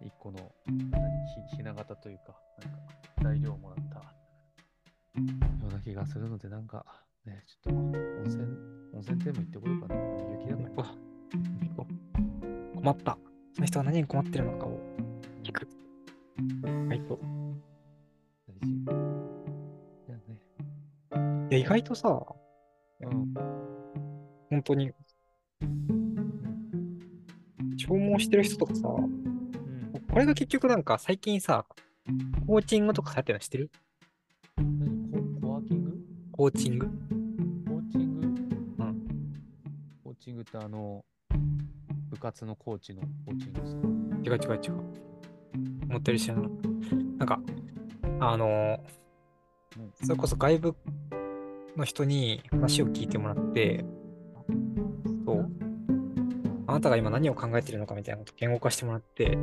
[0.00, 1.02] 一個の、何、
[1.50, 2.78] ひひな形というか、なんか、
[3.24, 4.04] 材料をもらったよ
[5.68, 6.86] うな気がするので、なんか、
[7.26, 8.44] ね、ちょっと、温泉、
[8.94, 9.96] 温泉でも行ってこようかな。
[10.32, 11.08] 雪だから。
[12.76, 13.18] 困った。
[13.52, 14.78] その人は何に困ってるのかを
[15.42, 15.68] 聞く。
[16.88, 17.37] はいと。
[18.60, 18.66] 大事。
[20.08, 21.48] いやね。
[21.50, 22.20] いや、意外とさ、
[23.00, 23.34] うん。
[24.50, 24.92] 本当に、
[27.76, 29.92] 消耗してる人とかさ、うん。
[30.10, 31.66] これが結局なんか最近さ、
[32.46, 33.70] コーチングとかされてるの知ってる？
[34.56, 35.10] 何？
[35.40, 35.98] ココワーキング？
[36.32, 36.86] コーチング
[37.66, 38.26] コーチング？
[38.26, 39.08] うん。
[40.02, 41.04] コーチングってあの、
[42.10, 43.82] 部活のコーチのコーチングですか？
[44.24, 44.72] 違う違う違う。
[45.88, 46.50] 思ったより知らない。
[47.18, 47.40] なんか、
[48.20, 48.84] あの
[50.02, 50.74] それこそ外部
[51.76, 53.84] の人に話を聞いてもらって、
[55.24, 55.48] そう、
[56.66, 59.38] あなたが今何を考えてるのかみたいなことを言語化してもらって、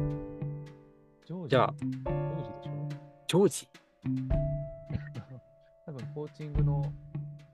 [1.26, 1.50] ジョージ？
[1.50, 2.90] じゃあジョージでしょ？
[3.28, 3.68] ジョージ？
[5.86, 6.84] 多分コーチングの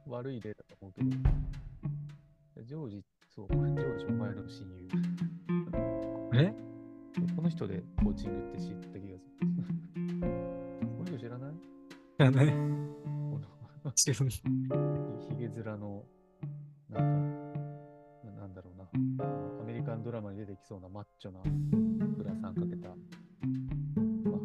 [0.08, 1.10] 悪い例だと思うけど、
[2.66, 4.90] ジョージ、そう、ジョージお前の親友。
[6.34, 6.54] え？
[7.36, 9.48] この人でコーチングって知った気がする。
[12.22, 12.54] らないひ
[15.40, 16.04] げ面の、
[16.88, 18.88] なんか、なんだろうな、
[19.60, 21.40] アメリカンドラマに出てきそうなマッチョな、
[22.16, 22.96] ブラさんかけた、ま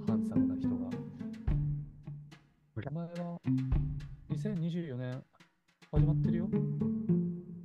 [0.08, 0.88] あ、ハンサムな人が、
[2.76, 3.38] お前は
[4.30, 5.22] 2024年
[5.90, 6.48] 始まってるよ。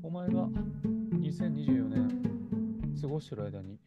[0.04, 0.50] お前が
[1.22, 2.10] 2024年
[3.02, 3.80] 過ごしてる間に、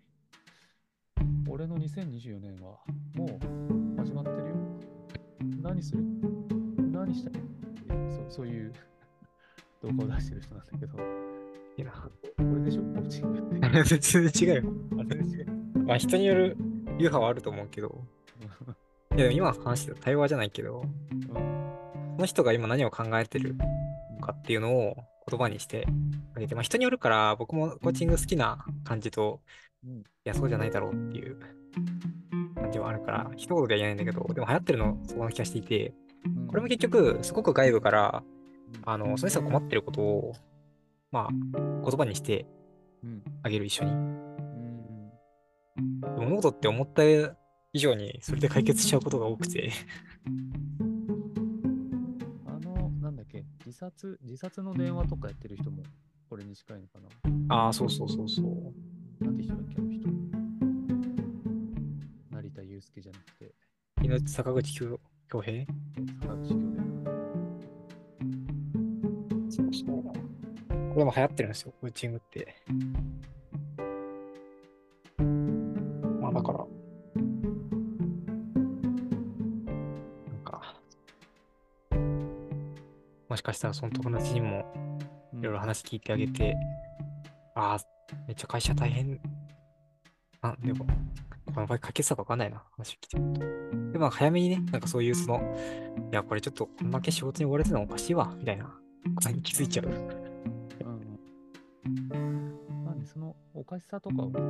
[1.50, 2.78] 俺の2024年は
[3.14, 4.73] もう始まってるよ。
[5.74, 6.04] 何する？
[6.92, 7.32] 何したい？
[8.08, 8.72] そうそういう
[9.82, 10.98] 動画を出してる人なんだけど、
[11.76, 11.90] いや。
[11.90, 12.82] これでしょ？
[12.82, 13.84] コーチングって。
[13.98, 14.72] 全然違うよ。
[15.00, 16.56] あれでしょまあ人による
[16.86, 18.04] 流派はあると思うけど、
[19.18, 20.84] いや今話してた対話じゃないけど、
[21.26, 21.32] そ
[22.20, 24.96] の人が今何を考えてるのかっていうのを
[25.28, 25.88] 言葉にして
[26.36, 29.40] あげて、まあ人によるから僕もコーチング好きな感じと、
[29.84, 29.98] うん。
[29.98, 31.36] いやそうじゃないだろうっていう
[32.74, 35.94] 感じはあるから、一言では言えないんだけど、でも流行ってるのそこの気がしていて、
[36.24, 36.46] うん。
[36.48, 38.22] これも結局すごく外部から、
[38.74, 38.82] うん。
[38.84, 40.32] あの、その人が困ってることを、
[41.12, 41.42] まあ言
[41.96, 42.46] 葉にして
[43.04, 43.22] うん。
[43.42, 43.92] あげる一緒に。
[46.16, 47.02] 物事って思った
[47.72, 49.72] 以上にそれで解決しちゃうことが多くて、
[52.46, 55.82] あの、なんだっけ、自殺、自殺の電話とかやってる人も
[56.28, 57.00] これに近いのか
[57.48, 57.54] な。
[57.54, 59.24] ああ、そうそうそうそう。
[59.24, 60.08] なんて人だっけ、あの人。
[64.14, 65.66] 命坂口恭恭平？
[66.22, 66.82] 坂口兄弟
[69.50, 70.02] そうそう。
[70.92, 72.54] これも流行ってるんですよ、コーチングって。
[76.20, 76.64] まあだから、な
[80.38, 80.76] んか、
[83.28, 84.64] もしかしたらその友達にも
[85.32, 86.54] いろいろ話聞いてあげて、
[87.56, 87.78] ああ、
[88.28, 89.20] めっちゃ会社大変。
[90.40, 90.86] あ、でも、
[91.52, 93.63] この場合解決策わかんないな、話聞いてると。
[93.92, 95.56] でも早めにね、なんかそういうその、
[96.12, 99.86] いや、これちょっとこんだけ仕事に追われてるのおかしいわ、みたいなことに気づいちゃう。
[99.86, 101.18] うん
[102.12, 102.84] うん。
[102.84, 104.40] まあね、そのおかしさとかをね、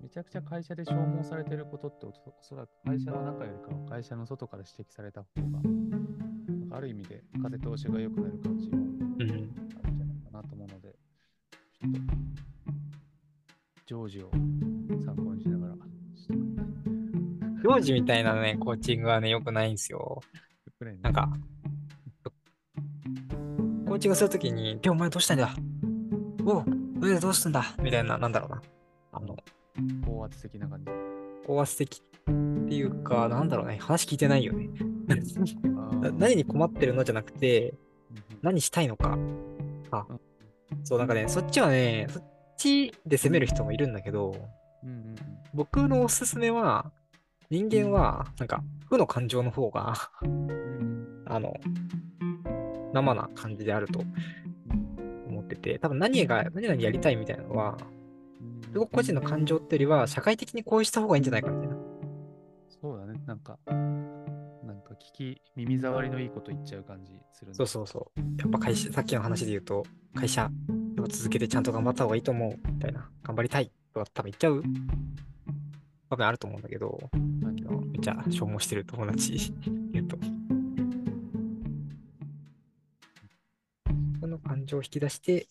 [0.00, 9.20] めちゃくちゃ会社で消耗されてることっておそらく会社の中よりかは会社の外から指摘された方が、なんかある意味で風通しが良くなる感じもうん。
[9.82, 10.94] あるんじゃないかなと思うので、
[11.72, 11.98] ちょっと、
[13.86, 14.30] ジョージを
[15.04, 15.31] 参考に
[17.62, 20.20] しながら、ちょっと幼児みたいなね、コーチングはね、良くないんですよ。
[20.80, 21.30] ねなんか、
[23.86, 25.54] コーチングするときに、で、お前どうしたんだ
[26.44, 26.64] おう、
[27.00, 27.74] それでどうすんだ?
[27.80, 28.62] みたいな、なんだろうな。
[29.12, 29.36] あの、
[30.04, 30.90] 高圧的な感じ。
[31.46, 33.78] 高圧的っていうか、なんだろうね。
[33.80, 34.70] 話聞いてないよね。
[36.18, 37.76] 何に困ってるのじゃなくて、うん
[38.42, 39.16] 何したいのか。
[39.92, 40.20] あうん、
[40.84, 42.24] そう、なんかね、そっちはね、そっ
[42.56, 44.34] ちで攻める人もいるんだけど、
[44.82, 45.14] うんうん
[45.54, 46.90] 僕のおすすめは、
[47.52, 49.94] 人間は、なんか、負の感情の方が、
[51.26, 51.54] あの、
[52.94, 54.02] 生な感じであると
[55.28, 58.02] 思ってて、多分何が、何々やりたいみたいなのは、うん
[58.72, 61.76] すごく個人の感情ってよりは、社会的にこうした方がいいんじゃないかみたいな。
[62.80, 63.20] そうだね。
[63.26, 68.20] なんか、なんか聞き、耳障りのいいこと言っちゃう感じするねそうそうそう。
[68.40, 69.84] やっぱ会社、さっきの話で言うと、
[70.14, 70.48] 会社
[70.98, 73.10] を続けてちゃんと頑張った方がいいと思う、みたいな。
[73.22, 74.62] 頑張りたいとか多分言っちゃう
[76.08, 76.98] 場面あると思うんだけど、
[78.02, 79.54] ちゃ消耗してる友達
[79.92, 80.18] 言うと。
[84.20, 85.46] その感情を引き出して、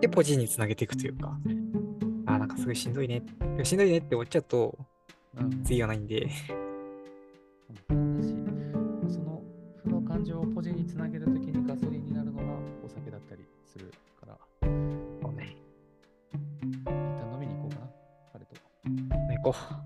[0.00, 1.36] で、ポジにつなげていくというか、
[2.26, 3.22] あー、なんかすごいしんどいね。
[3.62, 4.78] しんどいねって終わっちゃうと、
[5.36, 6.28] うん次がないんで、
[7.88, 9.42] その
[9.82, 12.54] 負の感情をポジにつなげるときにガソリンになるのが
[12.84, 14.68] お酒だったりするから、そ
[15.28, 15.56] うね、
[16.72, 17.90] 一旦飲みに行こうかな、
[18.32, 18.54] 彼と。
[19.42, 19.83] 行こう。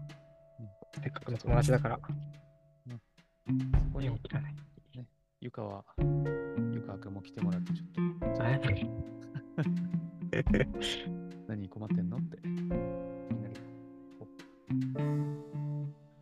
[1.28, 2.04] せっかくの友達だから、そ
[3.92, 4.54] こにいらない。
[5.40, 5.84] ゆかは、
[6.72, 7.88] ゆかくんも来てもらって、ちょっ
[8.36, 8.42] と、
[10.32, 10.42] え
[11.46, 12.16] 何困ってんの？
[12.16, 12.38] って。
[12.42, 13.60] みんなで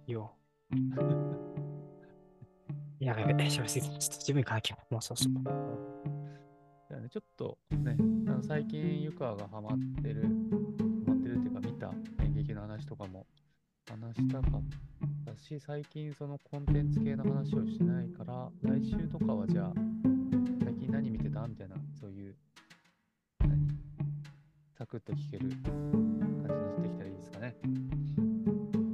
[0.06, 0.32] いいよ。
[3.00, 3.98] やべやべ、喋りすぎた。
[3.98, 4.78] ちょっとジム行かなきゃ。
[4.90, 5.32] もうそうそう。
[7.00, 7.96] ね、ちょっとね、
[8.28, 10.28] あの最近、ゆかがハマってる、ハ
[11.08, 11.92] マってるっていうか、見た
[12.24, 13.26] 演劇の話とかも
[13.88, 14.62] 話したかっ
[15.46, 19.72] たし、最近そのコンテンツ系の話をしてないから、来週とかはじゃあ、
[20.64, 22.34] 最近何見てたみたいな、そういう、
[23.40, 23.68] 何
[24.76, 27.56] サクッと聞ける感じにしてきたらいいですかね。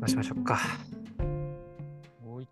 [0.01, 0.61] どうしましょうか。
[2.27, 2.49] おい、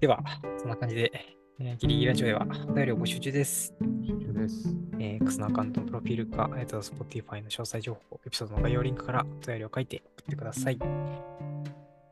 [0.00, 0.22] では、
[0.58, 1.12] そんな感じで、
[1.60, 3.74] えーギリギリラジオではお便りを募集中です。
[3.80, 4.76] です。
[4.98, 10.78] えー X のアカウントのプロフィールか、えーと、Spotify の詳細情報、エピソードの概要リンクからお便りを書いて送ってください。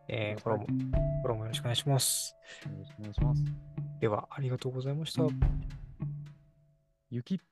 [0.09, 2.37] えーフォローも、フォローもよろしくお願いします。
[2.65, 3.43] よろしくお願いします。
[4.01, 5.23] では、ありがとうございました。
[7.11, 7.39] 雪。
[7.39, 7.45] バ